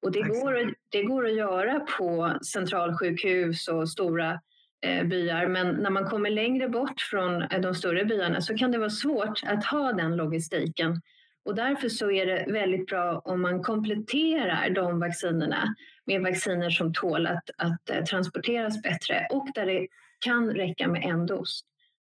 Och 0.01 0.11
det 0.11 0.21
går, 0.21 0.73
det 0.89 1.03
går 1.03 1.25
att 1.25 1.35
göra 1.35 1.79
på 1.79 2.37
centralsjukhus 2.45 3.67
och 3.67 3.89
stora 3.89 4.39
Eh, 4.85 5.03
byar. 5.03 5.47
Men 5.47 5.75
när 5.75 5.89
man 5.89 6.05
kommer 6.05 6.29
längre 6.29 6.69
bort 6.69 7.01
från 7.01 7.41
eh, 7.41 7.61
de 7.61 7.75
större 7.75 8.05
byarna 8.05 8.41
så 8.41 8.57
kan 8.57 8.71
det 8.71 8.77
vara 8.77 8.89
svårt 8.89 9.41
att 9.45 9.65
ha 9.65 9.93
den 9.93 10.15
logistiken. 10.15 11.01
Och 11.45 11.55
därför 11.55 11.89
så 11.89 12.11
är 12.11 12.25
det 12.25 12.45
väldigt 12.47 12.85
bra 12.85 13.21
om 13.25 13.41
man 13.41 13.63
kompletterar 13.63 14.69
de 14.69 14.99
vaccinerna 14.99 15.75
med 16.05 16.21
vacciner 16.21 16.69
som 16.69 16.93
tål 16.93 17.27
att, 17.27 17.49
att 17.57 17.89
eh, 17.89 18.03
transporteras 18.03 18.81
bättre 18.81 19.27
och 19.29 19.47
där 19.55 19.65
det 19.65 19.87
kan 20.19 20.51
räcka 20.51 20.87
med 20.87 21.03
en 21.03 21.25
dos. 21.25 21.61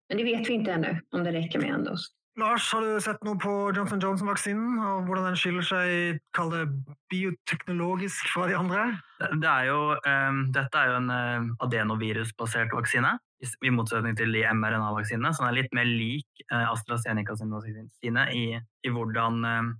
Men 0.09 0.17
det 0.17 0.23
vet 0.23 0.49
vi 0.49 0.53
inte 0.53 0.71
ännu 0.71 1.01
om 1.11 1.23
det 1.23 1.31
räcker 1.31 1.59
med 1.59 1.69
en 1.69 1.83
dos. 1.83 2.07
Lars, 2.41 2.65
har 2.73 2.81
du 2.81 2.95
sett 3.03 3.21
noe 3.25 3.37
på 3.37 3.51
Johnson 3.77 4.01
Johnson-vaksinen, 4.01 4.79
og 4.81 5.05
hvordan 5.05 5.27
den 5.29 5.37
skiller 5.37 5.65
seg 5.67 6.21
kall 6.33 6.49
det, 6.49 6.63
bioteknologisk 7.13 8.31
fra 8.33 8.47
de 8.49 8.55
andre? 8.57 8.87
Det 9.37 9.49
er 9.49 9.67
jo, 9.69 9.93
um, 10.01 10.39
dette 10.55 10.79
er 10.81 10.89
jo 10.89 10.95
en 10.97 11.11
uh, 11.13 11.51
adenovirusbasert 11.67 12.73
vaksine, 12.73 13.13
i 13.43 13.73
motsetning 13.75 14.17
til 14.17 14.33
de 14.33 14.41
mRNA-vaksinene, 14.49 15.33
som 15.35 15.45
er 15.45 15.57
litt 15.59 15.73
mer 15.75 15.85
lik 15.85 16.25
eh, 16.47 16.55
uh, 16.55 16.71
AstraZeneca 16.71 17.35
sin 17.35 17.51
vaksine 17.51 18.23
i, 18.31 18.45
i 18.57 18.93
hvordan, 18.95 19.41
uh, 19.43 19.73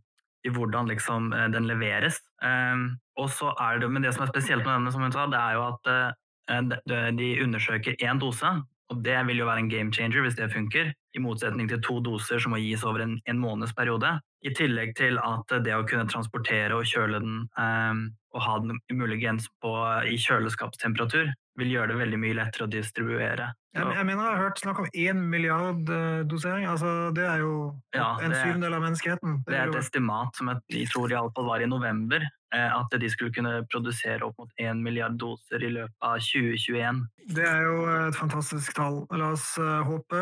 i 0.43 0.51
hvordan 0.51 0.91
liksom, 0.91 1.33
eh, 1.33 1.47
den 1.51 1.67
leveres. 1.67 2.19
Um, 2.43 2.99
og 3.17 3.29
så 3.29 3.53
er 3.59 3.79
det, 3.79 3.89
men 3.91 4.03
det 4.03 4.13
som 4.13 4.25
er 4.25 4.33
spesielt 4.33 4.65
med 4.65 4.73
denne, 4.73 4.91
som 4.91 5.01
hun 5.05 5.15
sa, 5.15 5.25
det 5.31 5.39
er 5.39 5.57
jo 5.57 5.65
at 5.69 5.91
eh, 5.93 7.11
de 7.17 7.29
undersøker 7.43 7.95
én 8.03 8.19
dose, 8.19 8.51
og 8.91 8.99
det 9.05 9.15
vil 9.27 9.39
jo 9.41 9.47
være 9.47 9.63
en 9.63 9.71
game 9.71 9.93
changer 9.95 10.25
hvis 10.25 10.35
det 10.37 10.51
funker, 10.53 10.91
i 11.13 11.21
motsetning 11.21 11.69
til 11.69 11.81
to 11.85 11.99
doser 12.03 12.41
som 12.41 12.53
må 12.53 12.59
gis 12.61 12.83
over 12.87 13.05
en, 13.05 13.15
en 13.29 13.39
måneds 13.39 13.73
periode. 13.77 14.09
I 14.43 14.51
tillegg 14.57 14.95
til 14.97 15.19
at 15.21 15.55
det 15.65 15.75
å 15.77 15.85
kunne 15.87 16.09
transportere 16.09 16.75
og 16.75 16.89
kjøle 16.89 17.21
den 17.23 17.45
um, 17.55 18.03
og 18.33 18.41
ha 18.41 18.57
den 18.63 18.79
muligens 18.97 19.47
på, 19.61 19.71
i 20.09 20.17
kjøleskapstemperatur 20.17 21.29
vil 21.61 21.73
gjøre 21.75 21.93
det 21.93 21.99
veldig 22.01 22.19
mye 22.21 22.37
lettere 22.39 22.65
å 22.65 22.71
distribuere. 22.73 23.51
Jeg, 23.73 23.89
jeg 23.97 24.05
mener 24.05 24.21
jeg 24.21 24.35
har 24.35 24.43
hørt 24.43 24.59
snakk 24.61 24.79
om 24.83 24.87
én 24.93 25.23
milliard 25.31 25.89
uh, 25.89 26.21
dosering. 26.29 26.67
Altså, 26.69 27.09
det 27.15 27.25
er 27.25 27.41
jo 27.41 27.73
ja, 27.95 28.11
en 28.21 28.35
syvendel 28.37 28.77
av 28.77 28.85
menneskeheten. 28.85 29.39
Det, 29.41 29.49
det 29.49 29.59
er 29.59 29.73
et 29.73 29.79
estimat 29.81 30.37
som 30.37 30.51
jeg 30.53 30.85
tror 30.93 31.09
iallfall 31.09 31.47
var 31.49 31.63
i 31.63 31.69
november, 31.69 32.21
uh, 32.53 32.69
at 32.77 32.93
de 33.01 33.09
skulle 33.09 33.33
kunne 33.33 33.63
produsere 33.73 34.21
opp 34.27 34.37
mot 34.37 34.61
én 34.61 34.83
milliard 34.85 35.17
doser 35.17 35.65
i 35.65 35.71
løpet 35.73 36.05
av 36.05 36.21
2021. 36.21 37.01
Det 37.33 37.47
er 37.49 37.65
jo 37.65 37.79
et 37.95 38.19
fantastisk 38.19 38.75
tall. 38.77 38.99
La 39.09 39.31
oss 39.33 39.55
uh, 39.57 39.81
håpe, 39.87 40.21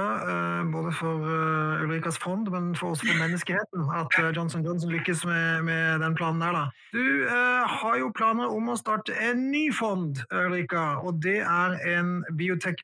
både 0.72 0.96
for 0.96 1.28
Ulrikas 1.84 2.22
fond, 2.24 2.48
men 2.54 2.72
for 2.80 2.96
også 2.96 3.10
for 3.10 3.20
menneskeheten 3.20 3.92
at 3.98 4.16
Johnson 4.38 4.64
Johnson 4.64 4.96
lykkes 4.96 5.26
med, 5.28 5.68
med, 5.68 6.00
den 6.06 6.16
planen 6.16 6.40
der. 6.46 6.56
da. 6.56 6.64
Du 6.96 7.04
uh, 7.28 7.68
har 7.68 8.00
jo 8.00 8.14
planer 8.16 8.48
om 8.48 8.72
å 8.72 8.80
starte 8.80 9.18
en 9.20 9.50
ny 9.52 9.68
fond, 9.76 10.24
Ulrika, 10.32 11.02
og 11.04 11.20
det 11.26 11.42
er 11.44 11.76
en 11.98 12.22
Biotech 12.40 12.80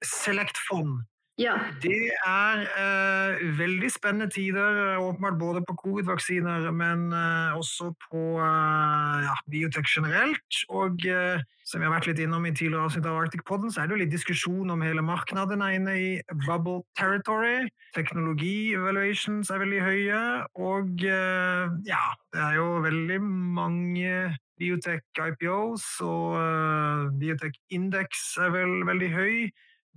Select-fond. 0.57 1.05
Ja. 1.37 1.53
Det 1.83 2.09
er 2.25 2.61
eh, 2.81 3.57
veldig 3.59 3.91
spennende 3.93 4.25
tider, 4.33 4.97
åpenbart 4.97 5.37
både 5.37 5.61
på 5.67 5.75
covid-vaksiner, 5.83 6.71
men 6.73 7.11
eh, 7.13 7.57
også 7.57 7.91
på 8.07 8.21
eh, 8.41 9.19
ja, 9.21 9.35
biotek 9.51 9.85
generelt. 9.85 10.63
Og 10.69 11.05
eh, 11.05 11.43
som 11.61 11.77
vi 11.77 11.85
har 11.85 11.93
vært 11.93 12.09
litt 12.09 12.23
innom 12.23 12.47
i 12.49 12.55
tidligere 12.55 12.87
avsnitt 12.89 13.05
av 13.05 13.19
Arctic 13.19 13.45
Podden, 13.45 13.69
så 13.69 13.83
er 13.83 13.85
det 13.85 13.93
jo 13.93 14.01
litt 14.01 14.15
diskusjon 14.15 14.73
om 14.73 14.81
hele 14.81 15.05
markedet 15.05 15.45
er 15.59 15.77
inne 15.77 15.93
i 15.93 16.09
bubble 16.47 16.81
territory. 16.97 17.69
Teknologi-evaluations 17.93 19.53
er 19.53 19.61
veldig 19.61 19.85
høye, 19.85 20.25
og 20.57 21.05
eh, 21.05 21.69
ja, 21.85 22.01
det 22.33 22.43
er 22.49 22.57
jo 22.57 22.67
veldig 22.87 23.21
mange 23.61 24.17
biotek-IPOs, 24.57 25.85
og 26.01 26.33
uh, 26.41 27.07
biotek-indeks 27.21 28.23
er 28.41 28.53
vel 28.55 28.79
veldig 28.87 29.09
høy. 29.13 29.35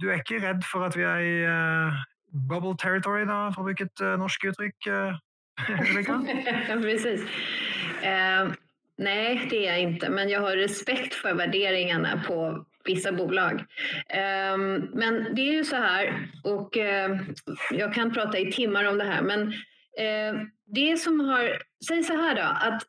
Du 0.01 0.09
er 0.09 0.23
ikke 0.23 0.41
redd 0.41 0.65
for 0.65 0.87
at 0.87 0.97
vi 0.97 1.05
er 1.05 1.21
i 1.25 1.35
uh, 1.45 1.99
bubble 2.49 2.77
territory, 2.79 3.27
da, 3.29 3.51
for 3.53 3.63
å 3.63 3.69
bruke 3.69 3.85
et 3.85 4.03
uh, 4.03 4.15
eh, 4.15 4.19
norsk 4.21 4.47
uttrykk? 4.49 4.89
Eh, 4.89 5.19
precis. 6.87 7.27
Ehm, 8.03 8.55
nej, 8.97 9.47
det 9.51 9.67
är 9.67 9.73
jag 9.73 9.81
inte, 9.81 10.09
men 10.09 10.29
jag 10.29 10.41
har 10.41 10.57
respekt 10.57 11.15
för 11.15 11.35
värderingarna 11.35 12.23
på 12.27 12.65
vissa 12.85 13.13
bolag. 13.13 13.65
Ehm, 14.09 14.89
men 14.95 15.35
det 15.35 15.43
är 15.43 15.53
ju 15.53 15.65
så 15.65 15.77
här, 15.77 16.31
och 16.45 16.77
ehm, 16.77 17.19
jag 17.71 17.95
kan 17.95 18.13
prata 18.13 18.39
i 18.39 18.53
timmar 18.53 18.85
om 18.85 18.99
det 18.99 19.05
här, 19.05 19.23
men 19.23 19.53
det 20.67 20.97
som 20.97 21.21
har, 21.21 21.63
säg 21.89 22.03
så 22.03 22.13
här 22.13 22.35
då, 22.35 22.43
att 22.43 22.83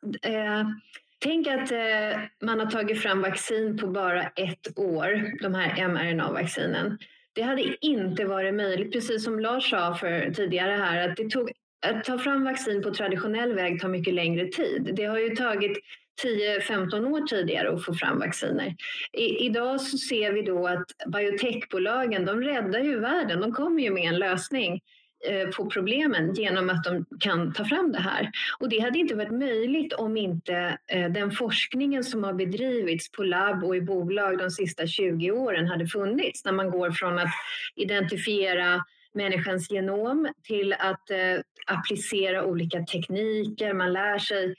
Tänk 1.22 1.46
att 1.46 1.72
eh, 1.72 2.20
man 2.42 2.60
har 2.60 2.66
tagit 2.66 3.02
fram 3.02 3.22
vaccin 3.22 3.78
på 3.78 3.86
bara 3.86 4.22
ett 4.22 4.78
år, 4.78 5.42
de 5.42 5.54
här 5.54 5.88
mRNA-vaccinen. 5.88 6.98
Det 7.32 7.42
hade 7.42 7.86
inte 7.86 8.24
varit 8.24 8.54
möjligt, 8.54 8.92
precis 8.92 9.24
som 9.24 9.40
Lars 9.40 9.70
sa 9.70 9.94
för 9.94 10.30
tidigare 10.30 10.72
här, 10.72 11.08
att 11.08 11.16
det 11.16 11.30
tog 11.30 11.50
att 11.86 12.04
ta 12.04 12.18
fram 12.18 12.44
vaccin 12.44 12.82
på 12.82 12.94
traditionell 12.94 13.52
väg 13.54 13.80
tar 13.80 13.88
mycket 13.88 14.14
längre 14.14 14.46
tid. 14.46 14.92
Det 14.96 15.04
har 15.04 15.18
ju 15.18 15.36
tagit 15.36 15.78
10-15 16.24 17.12
år 17.12 17.26
tidigare 17.26 17.72
att 17.72 17.84
få 17.84 17.94
fram 17.94 18.18
vacciner. 18.18 18.74
I, 19.12 19.46
idag 19.46 19.80
så 19.80 19.98
ser 19.98 20.32
vi 20.32 20.42
då 20.42 20.66
att 20.66 20.86
biotechbolagen, 21.06 22.24
de 22.24 22.40
räddar 22.40 22.80
ju 22.80 23.00
världen. 23.00 23.40
De 23.40 23.52
kommer 23.52 23.82
ju 23.82 23.90
med 23.90 24.08
en 24.08 24.18
lösning 24.18 24.80
Eh, 25.28 25.48
på 25.48 25.70
problemen 25.70 26.34
genom 26.34 26.70
att 26.70 26.84
de 26.84 27.06
kan 27.20 27.52
ta 27.52 27.64
fram 27.64 27.92
det 27.92 28.00
här. 28.00 28.30
Och 28.58 28.68
det 28.68 28.78
hade 28.78 28.98
inte 28.98 29.14
varit 29.14 29.32
möjligt 29.32 29.92
om 29.92 30.16
inte 30.16 30.78
eh, 30.88 31.10
den 31.10 31.30
forskningen 31.30 32.04
som 32.04 32.24
har 32.24 32.32
bedrivits 32.32 33.12
på 33.12 33.22
labb 33.22 33.64
och 33.64 33.76
i 33.76 33.80
bolag 33.80 34.38
de 34.38 34.50
sista 34.50 34.86
20 34.86 35.30
åren 35.30 35.68
hade 35.68 35.86
funnits. 35.86 36.44
När 36.44 36.52
man 36.52 36.70
går 36.70 36.90
från 36.90 37.18
att 37.18 37.30
identifiera 37.76 38.84
människans 39.14 39.70
genom 39.70 40.28
till 40.42 40.72
att 40.72 41.10
eh, 41.10 41.40
applicera 41.66 42.44
olika 42.44 42.82
tekniker. 42.82 43.72
Man 43.72 43.92
lär 43.92 44.18
sig 44.18 44.54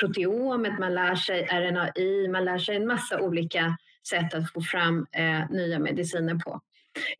proteomet, 0.00 0.78
man 0.78 0.94
lär 0.94 1.14
sig 1.14 1.42
RNAi, 1.42 2.28
man 2.28 2.44
lär 2.44 2.58
sig 2.58 2.76
en 2.76 2.86
massa 2.86 3.20
olika 3.20 3.76
sätt 4.08 4.34
att 4.34 4.52
få 4.52 4.62
fram 4.62 5.06
nya 5.50 5.78
mediciner 5.78 6.34
på. 6.34 6.60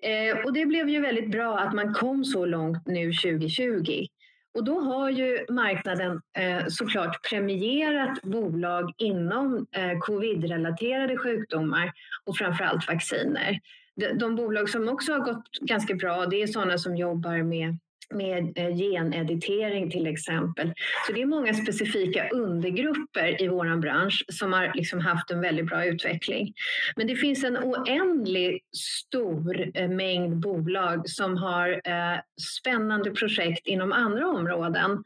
Eh, 0.03 0.45
och 0.45 0.53
det 0.53 0.67
blev 0.67 0.89
ju 0.89 1.01
väldigt 1.01 1.31
bra 1.31 1.59
att 1.59 1.75
man 1.75 1.95
kom 1.95 2.25
så 2.25 2.47
långt 2.47 2.87
nu 2.87 3.13
2020. 3.13 4.07
Och 4.55 4.65
då 4.65 4.81
har 4.81 5.11
ju 5.11 5.47
marknaden 5.51 6.21
eh, 6.39 6.67
såklart 6.69 7.29
premierat 7.31 8.23
bolag 8.23 8.93
inom 8.99 9.67
eh, 9.73 9.99
covid-relaterade 9.99 11.17
sjukdomar 11.17 11.93
och 12.25 12.37
framförallt 12.37 12.89
vacciner. 12.89 13.61
De, 13.97 14.13
de 14.19 14.37
bolag 14.37 14.69
som 14.69 14.89
också 14.89 15.13
har 15.13 15.21
gått 15.21 15.59
ganska 15.61 15.95
bra, 15.95 16.27
det 16.27 16.43
är 16.43 16.47
sådana 16.47 16.79
som 16.79 16.97
jobbar 16.97 17.43
med 17.43 17.79
med 18.15 18.59
eh, 18.59 18.77
geneditering 18.77 19.91
till 19.91 20.07
exempel. 20.07 20.73
Så 21.07 21.13
det 21.13 21.23
är 21.23 21.27
många 21.27 21.55
specifika 21.55 22.29
undergrupper 22.29 23.43
i 23.43 23.49
vår 23.49 23.77
bransch 23.77 24.25
som 24.29 24.53
har 24.53 24.73
liksom 24.75 25.01
haft 25.01 25.31
en 25.31 25.41
väldigt 25.41 25.67
bra 25.67 25.85
utveckling. 25.85 26.55
Men 26.97 27.07
det 27.07 27.17
finns 27.17 27.45
en 27.45 27.57
oändlig 27.57 28.61
stor 28.77 29.71
eh, 29.75 29.89
mängd 29.89 30.41
bolag 30.41 31.09
som 31.09 31.37
har 31.37 31.71
eh, 31.71 32.21
spännande 32.59 33.11
projekt 33.11 33.67
inom 33.67 33.93
andra 33.93 34.29
områden 34.29 35.05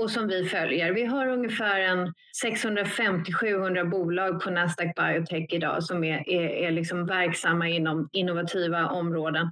och 0.00 0.10
som 0.10 0.28
vi 0.28 0.44
följer. 0.44 0.92
Vi 0.92 1.04
har 1.04 1.26
ungefär 1.26 1.80
en 1.80 2.14
650-700 2.44 3.90
bolag 3.90 4.40
på 4.40 4.50
Nasdaq 4.50 4.94
Biotech 4.94 5.52
idag 5.52 5.84
som 5.84 6.04
är, 6.04 6.28
är, 6.28 6.48
är 6.48 6.70
liksom 6.70 7.06
verksamma 7.06 7.68
inom 7.68 8.08
innovativa 8.12 8.86
områden. 8.86 9.50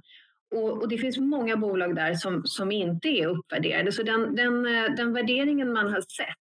Och, 0.51 0.81
och, 0.81 0.89
det 0.89 0.97
finns 0.97 1.17
många 1.17 1.57
bolag 1.57 1.95
där 1.95 2.13
som, 2.13 2.45
som 2.45 2.71
inte 2.71 3.07
är 3.07 3.27
uppvärderade. 3.27 3.91
Så 3.91 4.03
den, 4.03 4.35
den, 4.35 4.65
eh, 4.65 4.95
den 4.97 5.13
värderingen 5.13 5.73
man 5.73 5.93
har 5.93 6.01
sett, 6.01 6.35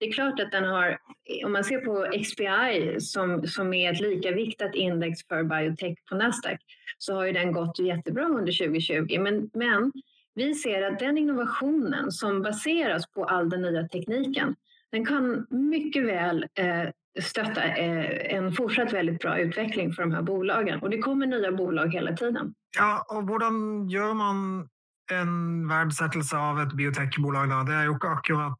det 0.00 0.06
är 0.06 0.12
klart 0.12 0.40
att 0.40 0.52
den 0.52 0.64
har, 0.64 0.88
eh, 0.88 1.46
om 1.46 1.52
man 1.52 1.64
ser 1.64 1.78
på 1.78 2.18
XPI 2.22 3.00
som, 3.00 3.46
som 3.46 3.74
är 3.74 3.92
ett 3.92 4.00
lika 4.00 4.30
viktat 4.30 4.74
index 4.74 5.28
för 5.28 5.42
biotech 5.44 5.98
på 6.08 6.14
Nasdaq, 6.14 6.60
så 6.98 7.14
har 7.14 7.24
ju 7.24 7.32
den 7.32 7.52
gått 7.52 7.78
jättebra 7.78 8.24
under 8.24 8.52
2020. 8.52 9.18
Men, 9.20 9.50
men 9.54 9.92
vi 10.34 10.54
ser 10.54 10.82
att 10.82 10.98
den 10.98 11.18
innovationen 11.18 12.12
som 12.12 12.42
baseras 12.42 13.10
på 13.10 13.24
all 13.24 13.50
den 13.50 13.62
nya 13.62 13.88
tekniken, 13.88 14.54
den 14.90 15.06
kan 15.06 15.46
mycket 15.50 16.06
väl 16.06 16.46
eh, 16.54 16.88
stötta 17.20 17.64
eh, 17.64 18.36
en 18.36 18.52
fortsatt 18.52 18.92
väldigt 18.92 19.20
bra 19.20 19.38
utveckling 19.38 19.92
för 19.92 20.02
de 20.02 20.12
här 20.12 20.22
bolagen. 20.22 20.80
Och 20.80 20.90
det 20.90 20.98
kommer 20.98 21.26
nya 21.26 21.52
bolag 21.52 21.92
hela 21.92 22.12
tiden. 22.12 22.54
Ja, 22.78 23.06
och 23.08 23.24
hur 23.24 23.88
gör 23.88 24.14
man 24.14 24.68
en 25.10 25.68
värdesättelse 25.68 26.36
av 26.36 26.60
ett 26.60 26.72
biotechbolag? 26.72 27.50
Då? 27.50 27.62
Det 27.62 27.72
är 27.72 27.82
ju 27.82 27.90
inte 27.90 28.08
akkurat 28.08 28.58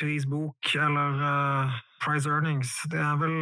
prisbok 0.00 0.74
eller 0.74 1.22
uh, 1.22 1.70
price 2.06 2.28
earnings. 2.28 2.82
Det 2.90 2.96
är 2.96 3.16
väl 3.16 3.40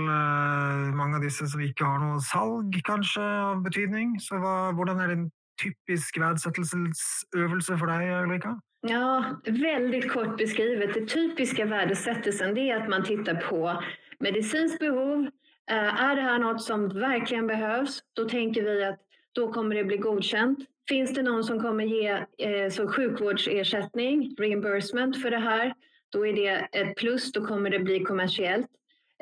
uh, 0.89 0.95
många 0.97 1.17
av 1.17 1.23
dessa 1.23 1.47
som 1.47 1.61
inte 1.61 1.85
har 1.85 1.99
något 1.99 2.23
salg 2.23 2.83
kanske 2.85 3.21
av 3.21 3.63
betydning. 3.63 4.21
Så 4.21 4.35
hur 4.73 5.01
är 5.01 5.09
en 5.09 5.31
typisk 5.63 6.19
värdesättelsesövelse 6.19 7.79
för 7.79 7.87
dig, 7.87 8.23
Ulrika? 8.23 8.61
Ja, 8.81 9.25
väldigt 9.47 10.13
kort 10.13 10.39
beskrivet. 10.39 10.95
Det 10.95 11.07
typiska 11.07 11.65
värdesättelsen 11.65 12.55
det 12.55 12.71
är 12.71 12.83
att 12.83 12.89
man 12.89 13.05
tittar 13.05 13.35
på 13.35 13.83
medicinskt 14.21 14.79
behov. 14.79 15.29
Eh, 15.71 16.03
är 16.03 16.17
det 16.17 16.23
här 16.23 16.39
något 16.39 16.63
som 16.63 16.89
verkligen 16.89 17.47
behövs? 17.47 18.01
Då 18.13 18.29
tänker 18.29 18.63
vi 18.63 18.85
att 18.85 19.01
då 19.33 19.53
kommer 19.53 19.75
det 19.75 19.85
bli 19.85 19.97
godkänt. 19.97 20.59
Finns 20.89 21.15
det 21.15 21.23
någon 21.23 21.45
som 21.45 21.61
kommer 21.61 21.85
ge 21.85 22.25
eh, 22.39 22.71
så 22.71 22.89
sjukvårdsersättning, 22.89 24.35
reimbursement 24.39 25.23
för 25.23 25.31
det 25.31 25.39
här, 25.39 25.75
då 26.09 26.27
är 26.27 26.33
det 26.33 26.69
ett 26.73 26.97
plus, 26.97 27.33
då 27.33 27.47
kommer 27.47 27.71
det 27.71 27.79
bli 27.79 28.01
kommersiellt. 28.01 28.67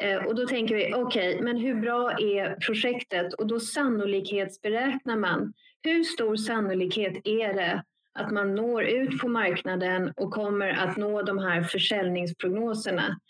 Eh, 0.01 0.25
och 0.25 0.35
då 0.35 0.47
tänker 0.47 0.75
vi, 0.75 0.93
okej, 0.95 1.31
okay, 1.31 1.43
men 1.43 1.57
hur 1.57 1.75
bra 1.75 2.11
är 2.11 2.57
projektet? 2.67 3.35
Och 3.35 3.47
då 3.47 3.61
sannolikhetsberäknar 3.61 5.17
man. 5.17 5.53
Hur 5.83 6.05
stor 6.05 6.37
sannolikhet 6.37 7.21
är 7.25 7.55
det 7.55 7.85
att 8.19 8.33
man 8.33 8.55
når 8.55 8.85
ut 8.85 9.19
på 9.19 9.29
marknaden 9.29 10.13
och 10.17 10.33
kommer 10.33 10.69
att 10.69 10.97
nå 10.97 11.23
de 11.23 11.39
här 11.39 11.63
försäljningsprognoserna? 11.63 13.21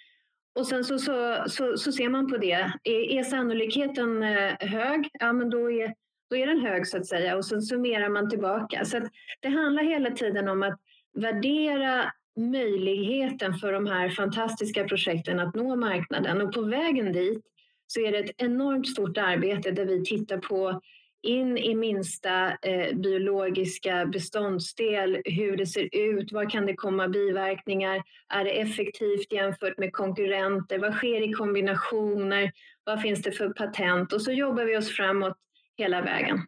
Och 0.56 0.66
sen 0.66 0.84
så, 0.84 0.98
så, 0.98 1.44
så, 1.46 1.76
så, 1.76 1.92
ser 1.92 2.08
man 2.08 2.30
på 2.30 2.36
det. 2.36 2.70
Är, 2.84 3.18
är 3.18 3.22
sannolikheten 3.22 4.22
eh, 4.22 4.52
hög? 4.60 5.08
Ja, 5.12 5.32
men 5.32 5.50
då 5.50 5.70
är, 5.70 5.94
då 6.30 6.36
är 6.36 6.46
den 6.46 6.60
hög 6.60 6.86
så 6.86 6.96
att 6.96 7.06
säga. 7.06 7.36
Och 7.36 7.44
sen 7.44 7.62
summerar 7.62 8.08
man 8.08 8.30
tillbaka. 8.30 8.84
Så 8.84 9.00
det 9.40 9.48
handlar 9.48 9.82
hela 9.82 10.10
tiden 10.10 10.48
om 10.48 10.62
att 10.62 10.80
värdera 11.14 12.12
möjligheten 12.36 13.54
för 13.54 13.72
de 13.72 13.86
här 13.86 14.08
fantastiska 14.08 14.84
projekten 14.84 15.40
att 15.40 15.54
nå 15.54 15.76
marknaden. 15.76 16.40
Och 16.40 16.52
på 16.52 16.62
vägen 16.62 17.12
dit 17.12 17.44
så 17.86 18.00
är 18.00 18.12
det 18.12 18.18
ett 18.18 18.34
enormt 18.36 18.88
stort 18.88 19.18
arbete 19.18 19.70
där 19.70 19.84
vi 19.84 20.04
tittar 20.04 20.38
på 20.38 20.80
in 21.22 21.58
i 21.58 21.74
minsta 21.74 22.50
eh, 22.50 22.96
biologiska 22.96 24.06
beståndsdel, 24.06 25.22
hur 25.24 25.56
det 25.56 25.66
ser 25.66 25.88
ut, 25.92 26.32
var 26.32 26.50
kan 26.50 26.66
det 26.66 26.74
komma 26.74 27.08
biverkningar, 27.08 28.02
är 28.28 28.44
det 28.44 28.60
effektivt 28.60 29.32
jämfört 29.32 29.78
med 29.78 29.92
konkurrenter, 29.92 30.78
vad 30.78 30.94
sker 30.94 31.30
i 31.30 31.32
kombinationer, 31.32 32.52
vad 32.84 33.02
finns 33.02 33.22
det 33.22 33.32
för 33.32 33.48
patent 33.48 34.12
och 34.12 34.22
så 34.22 34.32
jobbar 34.32 34.64
vi 34.64 34.76
oss 34.76 34.96
framåt 34.96 35.36
hela 35.76 36.02
vägen. 36.02 36.40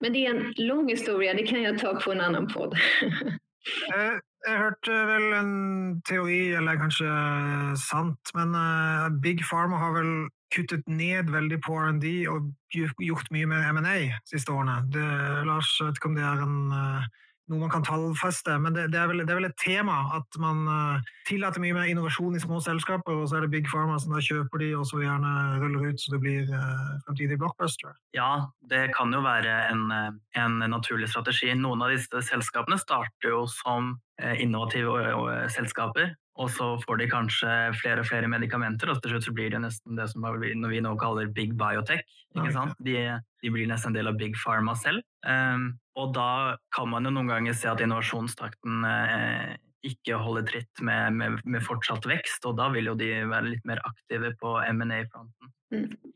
Men 0.00 0.12
det 0.12 0.26
är 0.26 0.34
en 0.34 0.54
lång 0.56 0.88
historia, 0.88 1.34
det 1.34 1.46
kan 1.46 1.62
jag 1.62 1.78
ta 1.78 1.94
på 1.94 2.12
en 2.12 2.20
annan 2.20 2.52
podd. 2.52 2.74
Jag 4.46 4.58
hörde 4.58 5.00
eh, 5.00 5.06
väl 5.06 5.32
en 5.32 6.02
teori, 6.02 6.54
eller 6.54 6.76
kanske 6.76 7.04
sant, 7.90 8.30
men 8.34 8.54
eh, 8.54 9.08
Big 9.22 9.48
Pharma 9.50 9.78
har 9.78 9.92
väl 9.92 10.28
kuttet 10.52 10.86
ned 10.90 11.30
veldig 11.32 11.60
på 11.64 11.76
R&D 11.80 12.14
og 12.30 12.52
gjort 12.74 13.30
mye 13.34 13.48
med 13.50 13.68
M&A 13.74 13.98
siste 14.28 14.52
årene. 14.52 14.82
Det, 14.92 15.04
Lars, 15.48 15.70
jeg 15.80 15.90
vet 15.90 16.00
ikke 16.00 16.10
om 16.12 16.18
det 16.18 16.26
er 16.26 16.42
en 16.44 16.58
eh, 16.74 17.12
noe 17.52 17.60
man 17.60 17.72
kan 17.72 17.84
tallfeste, 17.84 18.54
men 18.62 18.72
det, 18.72 18.86
det, 18.94 18.98
er 19.00 19.10
vel, 19.10 19.20
det, 19.20 19.28
er 19.28 19.36
vel, 19.36 19.48
et 19.50 19.58
tema 19.60 19.98
at 20.16 20.38
man 20.40 20.62
eh, 20.70 21.10
tillater 21.28 21.60
mye 21.60 21.76
mer 21.76 21.90
innovasjon 21.92 22.38
i 22.38 22.40
små 22.40 22.60
selskaper, 22.64 23.18
og 23.20 23.28
så 23.28 23.38
er 23.38 23.44
det 23.44 23.52
Big 23.52 23.68
Pharma 23.68 23.98
som 24.00 24.14
da 24.16 24.22
kjøper 24.24 24.62
de, 24.62 24.70
og 24.78 24.86
så 24.88 25.02
gjerne 25.02 25.32
ruller 25.60 25.90
ut 25.90 26.00
så 26.00 26.14
det 26.14 26.22
blir 26.24 26.48
eh, 26.48 26.64
uh, 26.64 26.94
fremtidig 27.04 27.38
blockbuster. 27.42 27.92
Ja, 28.16 28.46
det 28.72 28.86
kan 28.96 29.12
jo 29.12 29.20
være 29.24 29.58
en, 29.68 29.92
en, 30.40 30.58
naturlig 30.72 31.10
strategi. 31.12 31.52
Noen 31.58 31.84
av 31.84 31.92
disse 31.92 32.24
selskapene 32.24 32.80
starter 32.80 33.34
jo 33.34 33.44
som 33.50 33.96
innovative 34.38 35.48
selskaper, 35.50 36.14
og 36.34 36.50
så 36.50 36.72
får 36.82 36.98
de 36.98 37.06
kanskje 37.10 37.50
flere 37.78 38.02
og 38.02 38.08
flere 38.08 38.28
medikamenter, 38.30 38.90
og 38.90 38.98
til 39.02 39.14
slutt 39.14 39.28
så 39.28 39.34
blir 39.36 39.52
det 39.54 39.60
nesten 39.62 39.98
det 39.98 40.08
som 40.10 40.24
vi 40.40 40.80
nå 40.82 40.94
kaller 40.98 41.30
big 41.30 41.54
biotech. 41.58 42.02
De, 42.34 42.96
de, 43.42 43.52
blir 43.54 43.68
nesten 43.70 43.92
en 43.92 43.98
del 43.98 44.10
av 44.10 44.18
big 44.18 44.34
pharma 44.40 44.74
selv. 44.78 45.04
Um, 45.22 45.76
og 45.94 46.10
da 46.16 46.56
kan 46.74 46.90
man 46.90 47.06
jo 47.06 47.14
noen 47.14 47.30
ganger 47.30 47.54
se 47.54 47.70
at 47.70 47.82
innovasjonstakten 47.84 48.82
eh, 48.88 49.54
ikke 49.86 50.18
holder 50.18 50.46
tritt 50.48 50.82
med, 50.82 51.14
med, 51.20 51.38
med, 51.44 51.62
fortsatt 51.62 52.08
vekst, 52.08 52.42
og 52.48 52.58
da 52.58 52.66
vil 52.74 52.90
jo 52.90 52.96
de 52.98 53.12
være 53.30 53.52
litt 53.52 53.68
mer 53.68 53.82
aktive 53.86 54.32
på 54.40 54.56
M&A-fronten. 54.72 55.52
Mm. 55.74 56.14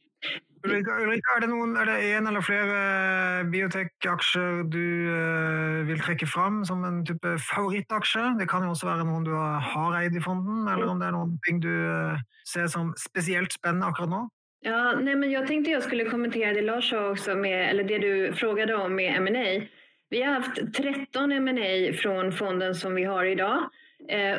Ulrika, 0.67 0.97
er 1.37 1.45
det, 1.45 1.49
noen, 1.53 1.77
er 1.79 1.87
det 1.87 1.97
en 2.17 2.27
eller 2.27 2.43
flere 2.43 2.79
eh, 2.79 3.45
biotek-aksjer 3.53 4.65
du 4.73 4.81
eh, 5.15 5.85
vil 5.87 6.01
trekke 6.03 6.27
fram 6.27 6.65
som 6.67 6.83
en 6.85 7.05
type 7.07 7.37
favorittaksje? 7.47 8.25
Det 8.41 8.49
kan 8.51 8.67
jo 8.67 8.73
også 8.75 8.89
være 8.89 9.07
noen 9.07 9.27
du 9.29 9.33
har 9.37 9.99
eid 10.01 10.19
i 10.19 10.25
fonden, 10.25 10.67
eller 10.67 10.91
om 10.91 10.99
det 10.99 11.09
er 11.09 11.15
noen 11.15 11.37
ting 11.47 11.63
du 11.63 11.71
eh, 11.71 12.19
ser 12.49 12.67
som 12.73 12.91
spesielt 12.99 13.55
spennende 13.55 13.87
akkurat 13.87 14.13
nå? 14.13 14.25
Ja, 14.67 14.99
nej, 14.99 15.15
men 15.15 15.31
jag 15.31 15.47
tänkte 15.47 15.71
jag 15.71 15.83
skulle 15.83 16.11
kommentera 16.11 16.53
det 16.53 16.63
Lars 16.67 16.91
sa 16.91 17.11
också, 17.11 17.35
med, 17.35 17.71
eller 17.71 17.85
det 17.85 17.99
du 17.99 18.33
frågade 18.33 18.75
om 18.75 18.95
med 18.95 19.17
M&A. 19.17 19.69
Vi 20.11 20.23
har 20.23 20.41
haft 20.41 20.75
13 20.75 21.33
M&A 21.33 21.93
från 22.03 22.33
fonden 22.33 22.75
som 22.75 22.95
vi 22.95 23.05
har 23.05 23.25
idag 23.25 23.71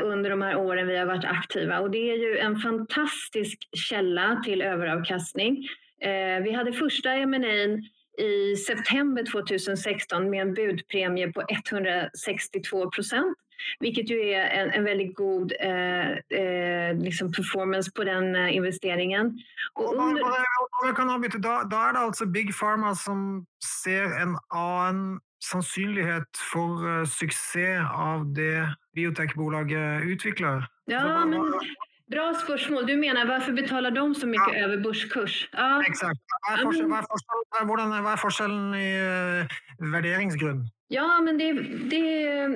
under 0.02 0.30
de 0.30 0.42
här 0.42 0.56
åren 0.56 0.88
vi 0.88 0.98
har 0.98 1.06
varit 1.06 1.26
aktiva 1.26 1.80
och 1.80 1.92
det 1.92 2.12
är 2.12 2.16
ju 2.16 2.38
en 2.38 2.60
fantastisk 2.60 3.58
källa 3.76 4.42
till 4.46 4.62
överavkastning. 4.62 5.68
Eh, 6.02 6.44
vi 6.44 6.52
hade 6.52 6.74
första 6.74 7.14
M&A 7.14 7.82
i 8.24 8.56
september 8.56 9.24
2016 9.32 10.30
med 10.30 10.42
en 10.42 10.54
budpremie 10.54 11.32
på 11.32 11.44
162 11.50 12.90
procent. 12.90 13.38
Vilket 13.80 14.10
ju 14.10 14.30
är 14.30 14.48
en, 14.48 14.70
en 14.70 14.84
väldigt 14.84 15.16
god 15.16 15.54
eh, 15.60 16.10
eh, 16.10 16.98
liksom 16.98 17.32
performance 17.32 17.92
på 17.92 18.04
den 18.04 18.36
eh, 18.36 18.56
investeringen. 18.56 19.40
Och 19.74 19.96
under... 19.96 21.38
då, 21.40 21.68
då 21.70 21.78
är 21.78 21.94
det 21.94 22.00
alltså 22.00 22.26
Big 22.26 22.60
Pharma 22.60 22.96
som 22.96 23.46
ser 23.84 24.04
en 24.04 24.38
annan 24.50 25.20
sannsynlighet 25.44 26.38
för 26.54 26.88
uh, 26.88 27.06
succé 27.06 27.78
av 27.94 28.34
det 28.34 28.76
biotechbolaget 29.00 30.04
utvecklar? 30.04 30.68
Ja, 30.86 31.26
men 31.26 31.54
Bra 32.12 32.34
spörsmål. 32.34 32.86
Du 32.88 32.98
menar 32.98 33.26
varför 33.26 33.52
betalar 33.54 33.92
de 33.92 34.16
så 34.16 34.28
mycket 34.28 34.54
ja. 34.54 34.64
över 34.64 34.78
börskurs? 34.78 35.50
Ja. 35.52 35.84
Exakt. 35.88 36.20
Vad 36.50 36.60
är, 36.60 38.18
forskjellen 38.18 38.76
i 38.76 39.48
värderingsgrund? 39.80 40.70
Ja, 40.92 41.22
men 41.22 41.38
det, 41.38 41.54
det, 41.90 42.28
eh, 42.28 42.50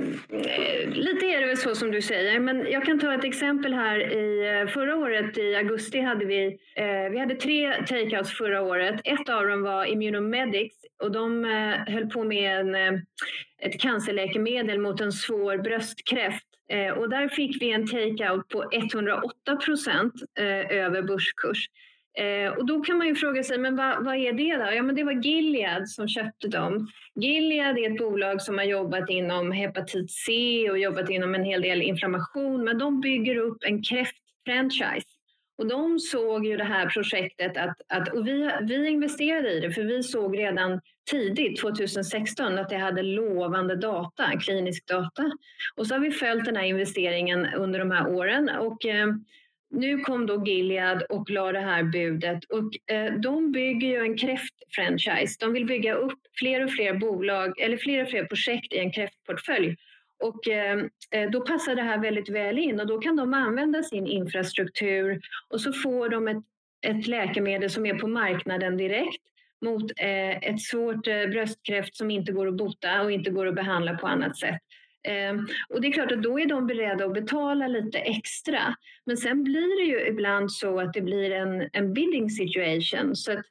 lite 0.90 1.26
är 1.26 1.42
det 1.42 1.48
väl 1.48 1.58
så 1.58 1.76
som 1.76 1.92
du 1.92 2.02
säger. 2.02 2.40
Men 2.40 2.72
jag 2.72 2.86
kan 2.86 3.00
ta 3.00 3.14
ett 3.14 3.24
exempel 3.24 3.74
här. 3.74 4.00
I, 4.00 4.60
eh, 4.62 4.68
förra 4.68 4.96
året 4.96 5.38
i 5.38 5.56
augusti 5.56 6.00
hade 6.00 6.26
vi, 6.26 6.46
eh, 6.76 7.12
vi 7.12 7.20
hade 7.20 7.36
tre 7.36 7.74
takeouts 7.74 8.38
förra 8.38 8.62
året. 8.62 9.02
Ett 9.04 9.30
av 9.30 9.48
dem 9.48 9.62
var 9.62 9.86
Immunomedics 9.86 10.76
och 11.04 11.12
de 11.12 11.46
eh, 11.46 11.94
höll 11.94 12.10
på 12.10 12.24
med 12.24 12.60
en, 12.60 12.76
eh, 12.76 13.02
ett 13.62 13.80
cancerläkemedel 13.80 14.80
mot 14.80 15.02
en 15.02 15.12
svår 15.12 15.58
bröstkräft. 15.58 16.48
Eh, 16.70 16.92
och 16.94 17.10
där 17.10 17.28
fick 17.28 17.62
vi 17.62 17.72
en 17.72 17.88
takeout 17.88 18.48
på 18.50 18.70
108 18.72 19.56
procent 19.66 20.14
eh, 20.40 20.78
över 20.78 21.02
börskurs. 21.02 21.68
Eh, 22.18 22.54
och 22.54 22.66
då 22.66 22.82
kan 22.82 22.98
man 22.98 23.08
ju 23.08 23.16
fråga 23.16 23.44
sig, 23.44 23.58
men 23.58 23.76
vad, 23.76 24.06
vad, 24.06 24.16
är 24.16 24.34
det 24.34 24.66
då? 24.66 24.72
Ja, 24.74 24.84
men 24.84 24.96
det 24.96 25.04
var 25.04 25.12
Gilead 25.12 25.90
som 25.90 26.08
köpte 26.08 26.48
dem. 26.48 26.88
Gilead 27.16 27.78
är 27.78 27.92
ett 27.92 27.98
bolag 27.98 28.42
som 28.42 28.58
har 28.58 28.66
jobbat 28.66 29.10
inom 29.10 29.52
hepatit 29.52 30.12
C 30.12 30.32
och 30.70 30.80
jobbat 30.80 31.10
inom 31.10 31.36
en 31.36 31.44
hel 31.44 31.62
del 31.62 31.82
inflammation, 31.82 32.64
men 32.64 32.78
de 32.78 33.02
bygger 33.02 33.36
upp 33.36 33.58
en 33.62 33.84
kräftfranchise. 33.84 35.08
Och 35.58 35.68
de 35.68 36.00
såg 36.00 36.46
ju 36.46 36.58
det 36.58 36.64
här 36.64 36.90
projektet 36.90 37.58
att, 37.58 37.82
att 37.88 38.14
och 38.14 38.28
vi, 38.28 38.50
vi 38.62 38.90
investerade 38.90 39.52
i 39.52 39.60
det 39.60 39.72
för 39.72 39.84
vi 39.84 40.04
såg 40.04 40.38
redan 40.38 40.82
tidigt 41.12 41.62
2016 41.62 42.58
att 42.58 42.70
det 42.70 42.78
hade 42.78 43.04
lovande 43.04 43.76
data, 43.76 44.40
klinisk 44.40 44.88
data. 44.88 45.32
Och 45.76 45.88
så 45.88 45.96
har 45.96 46.00
vi 46.00 46.12
följt 46.12 46.46
den 46.46 46.56
här 46.56 46.64
investeringen 46.64 47.46
under 47.54 47.80
de 47.80 47.92
här 47.92 48.08
åren 48.08 48.50
och 48.50 48.86
eh, 48.86 49.08
nu 49.74 50.00
kom 50.00 50.26
då 50.26 50.46
Gilead 50.46 51.04
och 51.10 51.30
la 51.30 51.52
det 51.52 51.60
här 51.60 51.84
budet 51.84 52.44
och 52.44 52.94
eh, 52.96 53.14
de 53.14 53.52
bygger 53.52 53.88
ju 53.88 53.98
en 53.98 54.18
kräftfranchise. 54.18 55.38
De 55.40 55.54
vill 55.54 55.66
bygga 55.66 55.94
upp 55.94 56.20
fler 56.40 56.64
och 56.64 56.72
fler 56.72 56.94
bolag 56.94 57.60
eller 57.60 57.78
fler 57.78 58.04
och 58.04 58.10
fler 58.10 58.26
projekt 58.26 58.74
i 58.74 58.78
en 58.78 58.92
kräftportfölj. 58.92 59.76
Och 60.24 60.48
eh, 60.48 60.86
eh, 61.12 61.30
då 61.32 61.42
passar 61.42 61.76
det 61.76 61.82
här 61.82 61.98
väldigt 61.98 62.30
väl 62.30 62.60
in 62.60 62.80
och 62.80 62.88
då 62.88 63.00
kan 63.00 63.16
de 63.16 63.34
använda 63.34 63.84
sin 63.84 64.08
infrastruktur 64.08 65.22
och 65.50 65.62
så 65.62 65.74
får 65.74 66.10
de 66.10 66.28
ett, 66.28 66.44
ett 66.88 67.08
läkemedel 67.08 67.70
som 67.70 67.86
är 67.86 67.94
på 67.94 68.08
marknaden 68.08 68.78
direkt 68.78 69.24
mot 69.66 69.92
eh, 69.98 70.38
ett 70.38 70.62
svårt 70.62 71.08
eh, 71.08 71.28
bröstkräft 71.28 71.96
som 71.96 72.12
inte 72.12 72.32
går 72.32 72.48
att 72.48 72.58
bota 72.58 73.02
och 73.02 73.12
inte 73.12 73.30
går 73.30 73.48
att 73.48 73.56
behandla 73.56 73.98
på 73.98 74.08
annat 74.08 74.38
sätt. 74.38 74.62
Ehm, 75.04 75.48
och 75.70 75.82
det 75.82 75.88
är 75.88 75.92
klart 75.92 76.12
att 76.12 76.24
då 76.24 76.40
är 76.40 76.46
de 76.46 76.68
beredda 76.68 77.06
att 77.06 77.14
betala 77.14 77.68
lite 77.68 77.98
extra. 77.98 78.76
Men 79.06 79.18
sen 79.18 79.44
blir 79.44 79.82
det 79.82 79.92
ju 79.92 80.08
ibland 80.08 80.52
så 80.52 80.80
att 80.80 80.94
det 80.94 81.02
blir 81.02 81.32
en, 81.32 81.70
en 81.74 81.94
bidding 81.94 82.30
situation. 82.30 83.16
Så 83.16 83.32
att, 83.32 83.46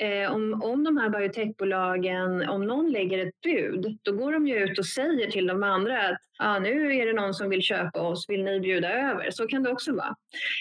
eh, 0.00 0.32
om, 0.32 0.62
om 0.62 0.84
de 0.84 0.96
här 0.96 1.08
biotechbolagen, 1.08 2.48
om 2.48 2.66
någon 2.66 2.90
lägger 2.90 3.26
ett 3.26 3.40
bud, 3.40 3.98
då 4.02 4.12
går 4.12 4.32
de 4.32 4.46
ju 4.46 4.56
ut 4.56 4.78
och 4.78 4.86
säger 4.86 5.30
till 5.30 5.46
de 5.46 5.62
andra 5.62 6.08
att 6.08 6.18
ah, 6.38 6.58
nu 6.58 6.96
är 6.96 7.06
det 7.06 7.12
någon 7.12 7.34
som 7.34 7.50
vill 7.50 7.62
köpa 7.62 8.00
oss, 8.00 8.28
vill 8.28 8.44
ni 8.44 8.60
bjuda 8.60 8.92
över? 8.92 9.30
Så 9.30 9.46
kan 9.46 9.62
det 9.62 9.70
också 9.70 9.92
vara. 9.92 10.16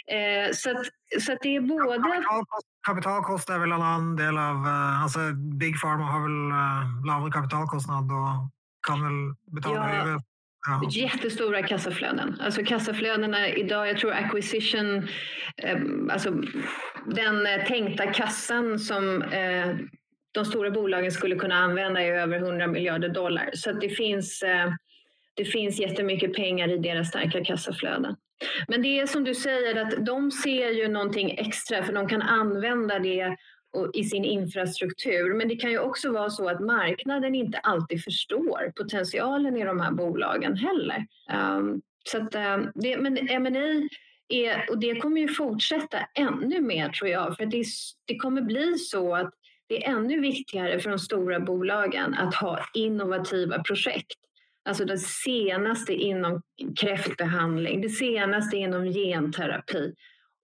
Eh, 0.07 0.51
så, 0.53 0.71
att, 0.71 0.85
så 1.21 1.33
att 1.33 1.39
det 1.41 1.55
är 1.55 1.61
både... 1.61 1.95
Kapitalkost, 1.95 2.67
kapitalkost 2.87 3.49
är 3.49 3.59
väl 3.59 3.71
en 3.71 3.81
annan 3.81 4.15
del 4.15 4.37
av, 4.37 4.55
uh, 4.55 5.03
alltså 5.03 5.19
Big 5.59 5.81
Pharma 5.81 6.03
har 6.03 6.21
väl 6.21 6.51
uh, 6.51 7.05
lägre 7.07 7.31
kapitalkostnad 7.31 8.03
och 8.03 8.51
kan 8.87 9.03
väl 9.03 9.35
betala 9.45 9.95
ja. 9.95 10.19
Ja. 10.67 10.89
Jättestora 10.91 11.63
kassaflöden. 11.63 12.37
Alltså 12.41 12.63
kassaflödena 12.63 13.49
idag, 13.49 13.87
jag 13.87 13.97
tror 13.97 14.11
acquisition, 14.11 15.07
eh, 15.57 15.77
alltså 16.11 16.31
den 17.05 17.45
eh, 17.45 17.65
tänkta 17.65 18.07
kassan 18.07 18.79
som 18.79 19.21
eh, 19.21 19.75
de 20.31 20.45
stora 20.45 20.71
bolagen 20.71 21.11
skulle 21.11 21.35
kunna 21.35 21.55
använda 21.55 22.01
är 22.01 22.11
över 22.11 22.37
100 22.37 22.67
miljarder 22.67 23.09
dollar. 23.09 23.49
Så 23.53 23.71
det 23.71 23.89
finns, 23.89 24.41
eh, 24.41 24.71
det 25.35 25.45
finns 25.45 25.79
jättemycket 25.79 26.33
pengar 26.33 26.69
i 26.69 26.77
deras 26.77 27.09
starka 27.09 27.43
kassaflöden. 27.43 28.15
Men 28.67 28.81
det 28.81 28.99
är 28.99 29.05
som 29.05 29.23
du 29.23 29.35
säger 29.35 29.81
att 29.81 30.05
de 30.05 30.31
ser 30.31 30.69
ju 30.69 30.87
någonting 30.87 31.31
extra 31.31 31.83
för 31.83 31.93
de 31.93 32.07
kan 32.07 32.21
använda 32.21 32.99
det 32.99 33.35
i 33.93 34.03
sin 34.03 34.25
infrastruktur. 34.25 35.33
Men 35.33 35.47
det 35.47 35.55
kan 35.55 35.71
ju 35.71 35.79
också 35.79 36.11
vara 36.11 36.29
så 36.29 36.49
att 36.49 36.59
marknaden 36.59 37.35
inte 37.35 37.57
alltid 37.57 38.03
förstår 38.03 38.71
potentialen 38.75 39.57
i 39.57 39.65
de 39.65 39.79
här 39.79 39.91
bolagen 39.91 40.57
heller. 40.57 41.05
Um, 41.33 41.81
så 42.11 42.17
att, 42.17 42.35
um, 42.35 42.71
det, 42.75 42.97
men 42.97 43.17
M&A 43.29 43.89
är, 44.29 44.69
och 44.69 44.79
det 44.79 44.95
kommer 44.95 45.21
ju 45.21 45.27
fortsätta 45.27 45.97
ännu 46.13 46.61
mer 46.61 46.89
tror 46.89 47.09
jag, 47.09 47.37
för 47.37 47.45
det, 47.45 47.63
det 48.05 48.15
kommer 48.15 48.41
bli 48.41 48.77
så 48.77 49.15
att 49.15 49.33
det 49.67 49.85
är 49.85 49.91
ännu 49.91 50.19
viktigare 50.19 50.79
för 50.79 50.89
de 50.89 50.99
stora 50.99 51.39
bolagen 51.39 52.13
att 52.13 52.35
ha 52.35 52.59
innovativa 52.73 53.63
projekt. 53.63 54.17
Alltså 54.65 54.85
det 54.85 54.97
senaste 54.97 55.93
inom 55.93 56.41
kräftbehandling, 56.79 57.81
det 57.81 57.89
senaste 57.89 58.57
inom 58.57 58.93
genterapi. 58.93 59.93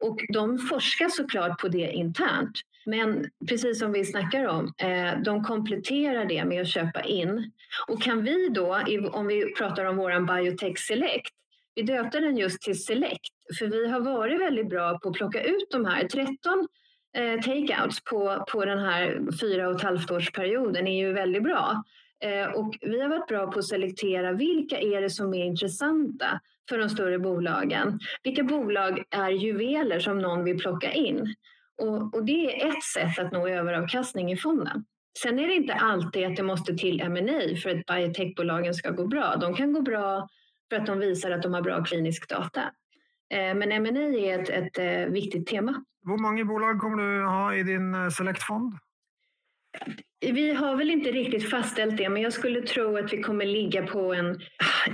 Och 0.04 0.20
de 0.34 0.60
forskar 0.60 1.10
såklart 1.10 1.62
på 1.62 1.68
det 1.68 1.92
internt. 1.92 2.60
Men 2.86 3.30
precis 3.50 3.80
som 3.80 3.92
vi 3.92 4.06
snackar 4.06 4.46
om, 4.46 4.74
eh, 4.78 5.22
de 5.26 5.44
kompletterar 5.44 6.26
det 6.26 6.46
med 6.46 6.62
att 6.62 6.68
köpa 6.68 7.02
in. 7.02 7.52
Och 7.88 8.02
kan 8.02 8.24
vi 8.24 8.50
då, 8.50 8.82
om 9.12 9.28
vi 9.28 9.54
pratar 9.54 9.86
om 9.86 9.98
vår 9.98 10.20
Biotech 10.20 10.80
Select, 10.80 11.34
vi 11.76 11.82
döpte 11.82 12.20
den 12.20 12.38
just 12.38 12.62
till 12.62 12.84
Select, 12.84 13.34
för 13.60 13.68
vi 13.68 13.88
har 13.88 14.00
varit 14.00 14.42
väldigt 14.42 14.70
bra 14.70 15.00
på 15.00 15.10
att 15.10 15.16
plocka 15.16 15.44
ut 15.44 15.68
de 15.72 15.86
här 15.86 16.08
13 16.08 16.68
eh, 17.18 17.42
takeouts 17.42 18.04
på, 18.04 18.46
på 18.52 18.66
den 18.66 18.80
här 18.80 19.20
fyra 19.42 19.68
och 19.68 19.76
ett 19.76 19.82
halvt 19.82 20.12
årsperioden 20.12 20.88
är 20.88 20.98
ju 20.98 21.14
väldigt 21.14 21.44
bra. 21.44 21.84
Eh, 22.24 22.52
och 22.52 22.78
vi 22.82 23.02
har 23.02 23.10
varit 23.10 23.28
bra 23.28 23.52
på 23.52 23.60
att 23.60 23.66
selektera 23.66 24.32
vilka 24.32 24.80
är 24.80 25.02
det 25.02 25.10
som 25.10 25.34
är 25.34 25.46
intressanta 25.46 26.40
för 26.70 26.78
de 26.78 26.90
större 26.90 27.20
bolagen. 27.20 28.00
Vilka 28.24 28.44
bolag 28.44 29.04
är 29.10 29.30
juveler 29.30 30.00
som 30.00 30.18
någon 30.20 30.44
vill 30.44 30.58
plocka 30.58 30.92
in? 30.92 31.36
Och, 31.82 32.16
och, 32.16 32.26
det 32.26 32.62
är 32.62 32.68
ett 32.68 32.84
sätt 32.84 33.26
att 33.26 33.32
nå 33.32 33.48
överavkastning 33.48 34.32
i 34.32 34.38
fonden. 34.38 34.86
Sen 35.24 35.40
är 35.40 35.48
det 35.48 35.54
inte 35.54 35.74
alltid 35.74 36.26
att 36.28 36.36
det 36.36 36.44
måste 36.44 36.76
till 36.76 37.02
M&A 37.02 37.56
för 37.64 37.70
att 37.70 37.86
biotechbolagen 37.86 38.74
ska 38.74 38.92
gå 38.92 39.08
bra. 39.08 39.36
De 39.36 39.56
kan 39.56 39.74
gå 39.74 39.82
bra 39.82 40.28
för 40.70 40.80
att 40.80 40.86
de 40.86 41.00
visar 41.00 41.32
att 41.32 41.44
de 41.44 41.54
har 41.54 41.62
bra 41.62 41.84
klinisk 41.84 42.30
data. 42.30 42.62
Eh, 43.34 43.56
men 43.56 43.72
M&A 43.72 44.00
är 44.00 44.40
ett, 44.40 44.50
ett 44.50 44.78
eh, 44.78 45.14
viktigt 45.14 45.48
tema. 45.48 45.84
Hur 46.06 46.18
många 46.18 46.46
bolag 46.46 46.80
kommer 46.80 46.98
du 46.98 47.26
ha 47.26 47.56
i 47.56 47.64
din 47.64 48.12
selektfond? 48.12 48.74
Vi 50.32 50.54
har 50.54 50.76
väl 50.76 50.92
inte 50.92 51.12
riktigt 51.12 51.50
fastställt 51.50 51.98
det, 51.98 52.10
men 52.10 52.22
jag 52.22 52.34
skulle 52.34 52.62
tro 52.62 52.98
att 52.98 53.14
vi 53.14 53.22
kommer 53.22 53.46
ligga 53.46 53.88
på 53.88 54.14
en, 54.14 54.42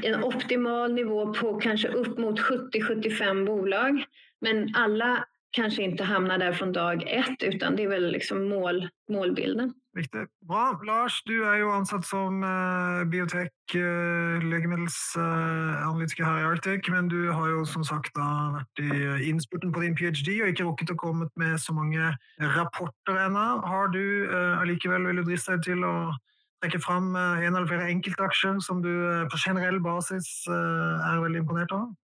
en 0.03 0.23
optimal 0.23 0.93
nivå 0.93 1.33
på 1.33 1.59
kanske 1.59 1.87
upp 1.87 2.17
mot 2.17 2.39
70-75 2.39 3.45
bolag. 3.45 4.03
Men 4.41 4.75
alla 4.75 5.25
kanske 5.51 5.83
inte 5.83 6.03
hamnar 6.03 6.37
där 6.37 6.53
från 6.53 6.73
dag 6.73 7.03
ett, 7.07 7.43
utan 7.43 7.75
det 7.75 7.83
är 7.83 7.87
väl 7.87 8.11
liksom 8.11 8.49
mål, 8.49 8.89
målbilden. 9.09 9.73
Riktigt. 9.97 10.39
Bra. 10.47 10.81
Lars, 10.85 11.21
du 11.25 11.45
är 11.45 11.55
ju 11.55 11.71
ansatt 11.71 12.05
som 12.05 12.43
eh, 12.43 13.09
biotech 13.09 13.75
eh, 13.75 14.43
läkemedelsanalytiker 14.43 16.23
eh, 16.23 16.29
här 16.29 16.39
i 16.39 16.43
Arctic, 16.43 16.89
men 16.89 17.07
du 17.07 17.29
har 17.29 17.47
ju 17.47 17.65
som 17.65 17.83
sagt 17.83 18.17
uh, 18.17 18.51
varit 18.51 18.79
i 18.79 19.05
eh, 19.05 19.29
inspurten 19.29 19.73
på 19.73 19.79
din 19.79 19.95
PhD 19.95 20.41
och 20.41 20.47
inte 20.47 20.63
råkat 20.63 20.91
att 20.91 20.97
komma 20.97 21.29
med 21.35 21.61
så 21.61 21.73
många 21.73 22.17
rapporter 22.39 23.15
ännu. 23.15 23.39
Har 23.39 23.87
du 23.87 24.37
eh, 24.37 24.59
allikevel 24.59 25.07
vill 25.07 25.15
du 25.15 25.23
drista 25.23 25.51
dig 25.51 25.61
till 25.61 25.83
att 25.83 26.19
trekke 26.61 26.79
fram 26.79 27.15
eh, 27.15 27.21
en 27.21 27.55
eller 27.55 27.67
flera 27.67 27.83
enkeltaktier 27.85 28.59
som 28.59 28.81
du 28.81 29.27
på 29.31 29.37
generell 29.37 29.81
basis 29.81 30.45
är 30.47 31.21
väldigt 31.21 31.41
imponerad 31.41 31.71
av? 31.71 31.95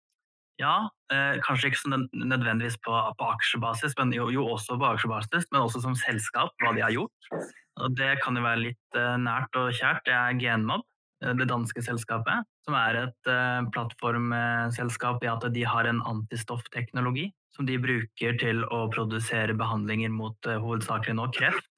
Ja, 0.61 0.87
eh, 1.11 1.35
kanskje 1.43 1.71
ikke 1.71 1.81
så 1.81 1.99
nødvendigvis 2.15 2.77
på, 2.85 2.95
på 3.19 3.29
aksjebasis, 3.33 3.95
men 3.99 4.13
jo, 4.15 4.29
jo, 4.31 4.45
også 4.55 4.77
på 4.79 4.87
aksjebasis, 4.93 5.49
men 5.51 5.65
også 5.65 5.83
som 5.83 5.97
selskap, 5.99 6.55
hva 6.63 6.71
de 6.77 6.83
har 6.85 6.95
gjort. 6.95 7.31
Og 7.83 7.95
det 7.99 8.13
kan 8.23 8.37
jo 8.39 8.43
være 8.45 8.63
litt 8.69 8.99
eh, 8.99 9.15
nært 9.19 9.57
og 9.59 9.73
kjært. 9.75 10.05
Det 10.07 10.15
er 10.15 10.37
Genmob, 10.39 10.85
det 11.25 11.47
danske 11.49 11.81
selskapet, 11.83 12.47
som 12.67 12.77
er 12.79 13.01
et 13.05 13.31
eh, 13.31 13.67
plattformselskap 13.75 15.23
i 15.25 15.31
at 15.31 15.49
de 15.55 15.65
har 15.67 15.89
en 15.89 16.03
antistoffteknologi 16.07 17.29
som 17.55 17.67
de 17.67 17.77
bruker 17.79 18.37
til 18.39 18.63
å 18.73 18.85
produsere 18.91 19.55
behandlinger 19.57 20.11
mot 20.13 20.49
eh, 20.49 20.59
hovedsakelig 20.61 21.15
nå 21.17 21.29
kreft. 21.35 21.69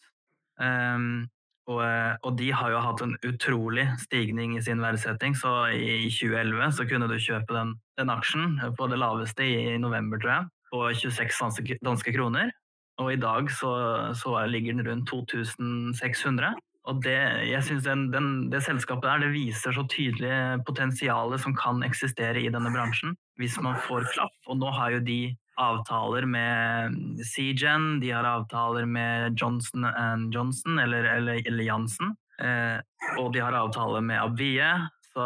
Um, 0.58 1.28
og, 1.68 1.82
eh, 1.84 2.14
og, 2.24 2.38
de 2.40 2.52
har 2.56 2.72
jo 2.72 2.84
hatt 2.84 3.02
en 3.04 3.16
utrolig 3.28 3.88
stigning 4.00 4.56
i 4.56 4.62
sin 4.64 4.80
verdsetting, 4.84 5.36
så 5.36 5.68
i 5.76 6.08
2011 6.08 6.78
så 6.78 6.86
kunne 6.88 7.10
du 7.12 7.18
kjøpe 7.20 7.56
den, 7.56 7.74
den 8.00 8.14
aksjen 8.14 8.56
på 8.78 8.88
det 8.88 9.00
laveste 9.02 9.44
i, 9.44 9.76
november, 9.82 10.22
tror 10.22 10.34
jeg, 10.34 10.48
på 10.72 10.86
26 11.04 11.42
danske, 11.84 12.14
kronor. 12.16 12.16
kroner. 12.16 12.56
Og 13.04 13.12
i 13.14 13.20
dag 13.20 13.52
så, 13.52 13.74
så, 14.18 14.40
ligger 14.48 14.74
den 14.74 14.88
rundt 14.88 15.10
2600. 15.12 16.56
Og 16.88 17.04
det, 17.04 17.18
jeg 17.52 17.64
synes 17.68 17.84
den, 17.84 18.08
den, 18.14 18.30
det 18.52 18.64
selskapet 18.64 19.10
der 19.10 19.26
det 19.26 19.34
viser 19.36 19.76
så 19.76 19.84
tydelig 19.92 20.64
potensialet 20.66 21.44
som 21.44 21.56
kan 21.56 21.84
eksistere 21.84 22.40
i 22.40 22.50
denne 22.54 22.72
bransjen, 22.72 23.18
hvis 23.38 23.60
man 23.62 23.76
får 23.90 24.08
klapp. 24.16 24.34
Og 24.48 24.58
nå 24.64 24.72
har 24.72 24.96
jo 24.96 25.04
de 25.04 25.36
avtaler 25.58 26.28
med 26.30 26.98
CGEN, 27.26 28.00
de 28.02 28.12
har 28.14 28.28
avtaler 28.28 28.86
med 28.86 29.38
Johnson 29.40 29.88
Johnson 30.34 30.80
eller, 30.80 31.04
eller, 31.18 31.42
eller 31.48 31.64
Jansen. 31.64 32.16
Eh, 32.42 32.78
og 33.18 33.34
de 33.34 33.42
har 33.42 33.58
avtale 33.58 34.02
med 34.02 34.22
Abvie. 34.22 34.70
Så, 35.14 35.24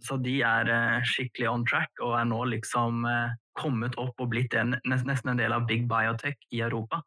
så, 0.00 0.16
de 0.16 0.38
er 0.48 0.70
eh, 0.72 1.02
skikkelig 1.04 1.50
on 1.50 1.66
track 1.68 2.00
og 2.00 2.14
er 2.16 2.24
nå 2.28 2.38
liksom 2.54 3.04
eh, 3.04 3.34
kommet 3.56 3.98
opp 4.00 4.16
og 4.22 4.30
blitt 4.32 4.56
en, 4.56 4.78
nesten 4.88 5.34
en 5.34 5.40
del 5.40 5.52
av 5.52 5.66
big 5.68 5.84
biotech 5.90 6.38
i 6.56 6.62
Europa. 6.64 7.02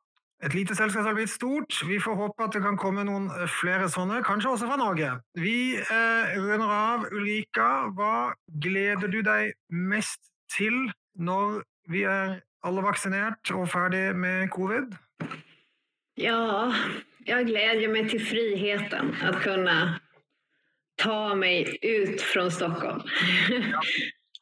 Et 0.46 0.54
lite 0.56 0.76
selskap 0.76 1.04
har 1.04 1.18
blitt 1.18 1.32
stort. 1.32 1.82
Vi 1.84 1.98
får 2.00 2.16
håpe 2.16 2.46
at 2.46 2.54
det 2.56 2.62
kan 2.64 2.78
komme 2.80 3.04
noen 3.08 3.28
eh, 3.34 3.48
flere 3.50 3.90
sånne, 3.92 4.22
kanskje 4.28 4.54
også 4.54 4.70
fra 4.70 4.78
Norge. 4.80 5.16
Vi 5.36 5.58
eh, 5.82 6.38
runder 6.38 6.76
av. 6.76 7.10
Ulrika, 7.10 7.90
hva 7.98 8.14
gleder 8.62 9.12
du 9.12 9.20
deg 9.26 9.56
mest 9.74 10.30
til 10.54 10.86
når 11.20 11.64
vi 11.90 12.06
er 12.08 12.38
alla 12.62 12.82
vaccinerat 12.82 13.50
och 13.54 13.70
färdig 13.70 14.16
med 14.16 14.50
covid? 14.50 14.96
Ja, 16.16 16.74
jag 17.26 17.48
glädjer 17.48 17.90
mig 17.90 18.10
till 18.10 18.26
friheten 18.26 19.16
att 19.24 19.42
kunna 19.42 20.00
ta 20.96 21.36
mig 21.36 21.78
ut 21.82 22.22
från 22.22 22.52
Stockholm. 22.52 23.02
Ja. 23.50 23.82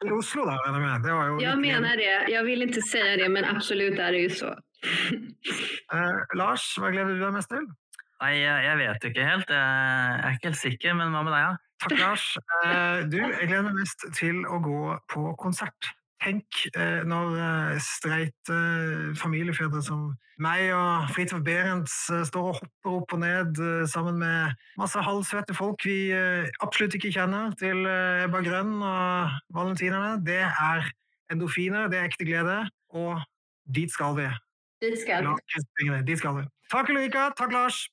I 0.05 0.11
Oslo 0.11 0.45
då? 0.45 0.51
Eller 0.51 0.99
det 1.07 1.13
var 1.13 1.41
jag 1.41 1.59
menar 1.59 1.97
det. 1.97 2.31
Jag 2.31 2.43
vill 2.43 2.61
inte 2.61 2.81
säga 2.81 3.17
det, 3.17 3.29
men 3.29 3.45
absolut 3.45 3.99
är 3.99 4.11
det 4.11 4.17
ju 4.17 4.29
så. 4.29 4.47
eh, 5.93 6.35
Lars, 6.35 6.77
vad 6.79 6.91
gläder 6.91 7.13
du 7.13 7.19
dig 7.19 7.31
mest 7.31 7.49
till? 7.49 7.67
Nej, 8.21 8.41
jag, 8.41 8.65
jag, 8.65 8.77
vet 8.77 9.03
inte 9.03 9.21
helt. 9.21 9.49
Jag 9.49 9.57
är 9.57 10.31
inte 10.31 10.47
helt 10.47 10.57
säker, 10.57 10.93
men 10.93 11.11
vad 11.13 11.23
med 11.23 11.33
dig? 11.33 11.41
Ja? 11.41 11.57
Tack 11.79 11.99
Lars. 11.99 12.37
Eh, 12.65 12.97
du, 13.07 13.17
jag 13.17 13.47
gläder 13.47 13.63
mig 13.63 13.73
mest 13.73 14.13
till 14.13 14.45
att 14.45 14.63
gå 14.63 14.99
på 15.13 15.35
konsert. 15.35 15.77
Tenk 16.27 16.65
eh, 16.75 17.03
når 17.07 17.35
eh, 17.39 17.77
streite 17.79 18.51
eh, 18.51 19.11
familiefedre 19.15 19.79
som 19.85 20.09
meg 20.43 20.73
og 20.75 21.07
Fridtjof 21.15 21.39
Berents 21.45 21.93
står 22.27 22.49
og 22.49 22.57
hopper 22.59 22.97
opp 22.97 23.15
og 23.15 23.21
ned 23.23 23.61
sammen 23.89 24.19
med 24.19 24.59
masse 24.77 25.01
halvsvette 25.01 25.55
folk 25.57 25.81
vi 25.87 26.11
absolutt 26.61 26.93
ikke 26.99 27.09
kjenner, 27.15 27.55
til 27.57 27.81
Ebba 27.87 28.43
Grønn 28.45 28.75
og 28.77 29.33
valentinerne. 29.55 30.19
Det 30.27 30.43
er 30.45 30.91
endorfiner, 31.33 31.89
det 31.89 31.97
er 31.97 32.11
ekte 32.11 32.29
glede, 32.29 32.59
og 32.93 33.25
dit 33.65 33.89
skal 33.89 34.13
vi. 34.19 34.29
Dit 34.85 35.01
skal 35.01 35.25
vi. 35.25 35.97
Dit 36.05 36.21
skal 36.21 36.37
vi. 36.37 36.45
Takk 36.69 36.93
Ulrika, 36.93 37.31
takk 37.39 37.57
Lars. 37.57 37.87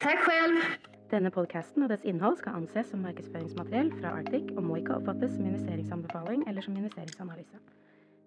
Takk 0.00 0.24
selv. 0.24 0.93
Denne 1.12 1.28
podkasten 1.30 1.84
og 1.84 1.90
dets 1.92 2.04
innhold 2.08 2.38
skal 2.40 2.56
anses 2.56 2.88
som 2.88 3.02
markedsføringsmateriell 3.04 3.90
fra 3.98 4.14
Arctic 4.18 4.46
og 4.54 4.62
må 4.64 4.78
ikke 4.80 4.94
oppfattes 4.96 5.34
som 5.34 5.44
investeringsanbefaling 5.44 6.46
eller 6.48 6.64
som 6.64 6.76
investeringsanalyse. 6.80 7.60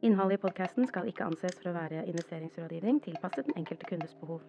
Innholdet 0.05 0.37
i 0.37 0.41
podkasten 0.43 0.85
skal 0.85 1.09
ikke 1.09 1.25
anses 1.25 1.57
for 1.57 1.71
å 1.71 1.73
være 1.79 2.03
investeringsrådgivning 2.11 2.99
tilpasset 3.07 3.49
den 3.49 3.57
enkelte 3.57 3.89
kundes 3.89 4.13
behov. 4.21 4.45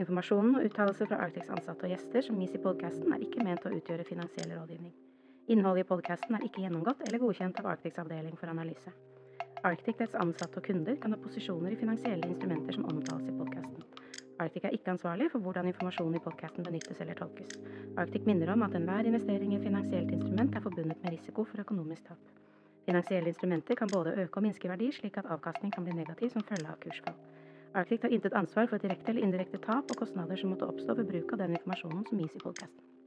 Informasjonen 0.00 0.56
og 0.56 0.64
uttalelser 0.64 1.10
fra 1.10 1.20
Arctics 1.26 1.52
ansatte 1.52 1.84
og 1.84 1.92
gjester 1.92 2.24
som 2.24 2.40
gis 2.40 2.56
i 2.56 2.62
podkasten, 2.64 3.12
er 3.12 3.26
ikke 3.26 3.44
ment 3.44 3.68
å 3.68 3.74
utgjøre 3.76 4.08
finansiell 4.08 4.54
rådgivning. 4.56 4.94
Innholdet 5.52 5.84
i 5.84 5.88
podkasten 5.92 6.38
er 6.38 6.48
ikke 6.48 6.64
gjennomgått 6.64 7.04
eller 7.04 7.20
godkjent 7.20 7.60
av 7.60 7.68
Arctics 7.74 8.00
avdeling 8.00 8.40
for 8.40 8.48
analyse. 8.48 8.94
Arctic, 9.66 9.98
dets 9.98 10.16
ansatte 10.16 10.62
og 10.62 10.64
kunder 10.70 10.96
kan 11.02 11.12
ha 11.12 11.20
posisjoner 11.20 11.74
i 11.74 11.80
finansielle 11.80 12.30
instrumenter 12.30 12.78
som 12.78 12.88
omtales 12.88 13.28
i 13.28 13.36
podkasten. 13.36 13.97
Arctic 14.38 14.64
er 14.64 14.74
ikke 14.76 14.92
ansvarlig 14.92 15.26
for 15.32 15.42
hvordan 15.42 15.66
informasjonen 15.66 16.14
i 16.14 16.22
podkasten 16.22 16.66
benyttes 16.66 17.00
eller 17.02 17.16
tolkes. 17.18 17.48
Arctic 17.98 18.26
minner 18.28 18.52
om 18.52 18.62
at 18.62 18.76
enhver 18.78 19.08
investering 19.10 19.52
i 19.52 19.56
et 19.58 19.64
finansielt 19.66 20.12
instrument 20.14 20.54
er 20.54 20.62
forbundet 20.62 21.02
med 21.02 21.16
risiko 21.16 21.44
for 21.44 21.64
økonomisk 21.64 22.06
tap. 22.06 22.20
Finansielle 22.86 23.32
instrumenter 23.32 23.74
kan 23.74 23.90
både 23.90 24.14
øke 24.22 24.38
og 24.38 24.46
minske 24.46 24.70
verdi, 24.70 24.92
slik 24.92 25.18
at 25.18 25.26
avkastning 25.26 25.74
kan 25.74 25.84
bli 25.84 25.96
negativ 25.96 26.30
som 26.36 26.46
følge 26.46 26.70
av 26.70 26.78
kursfall. 26.84 27.18
Arctic 27.74 28.00
tar 28.00 28.14
intet 28.14 28.38
ansvar 28.38 28.70
for 28.70 28.78
direkte 28.78 29.10
eller 29.12 29.26
indirekte 29.26 29.58
tap 29.66 29.90
og 29.90 29.98
kostnader 30.04 30.38
som 30.38 30.54
måtte 30.54 30.70
oppstå 30.70 30.94
ved 31.00 31.10
bruk 31.10 31.34
av 31.34 31.42
den 31.42 31.58
informasjonen 31.58 32.06
som 32.08 32.22
gis 32.22 32.38
i 32.38 32.46
podkasten. 32.46 32.97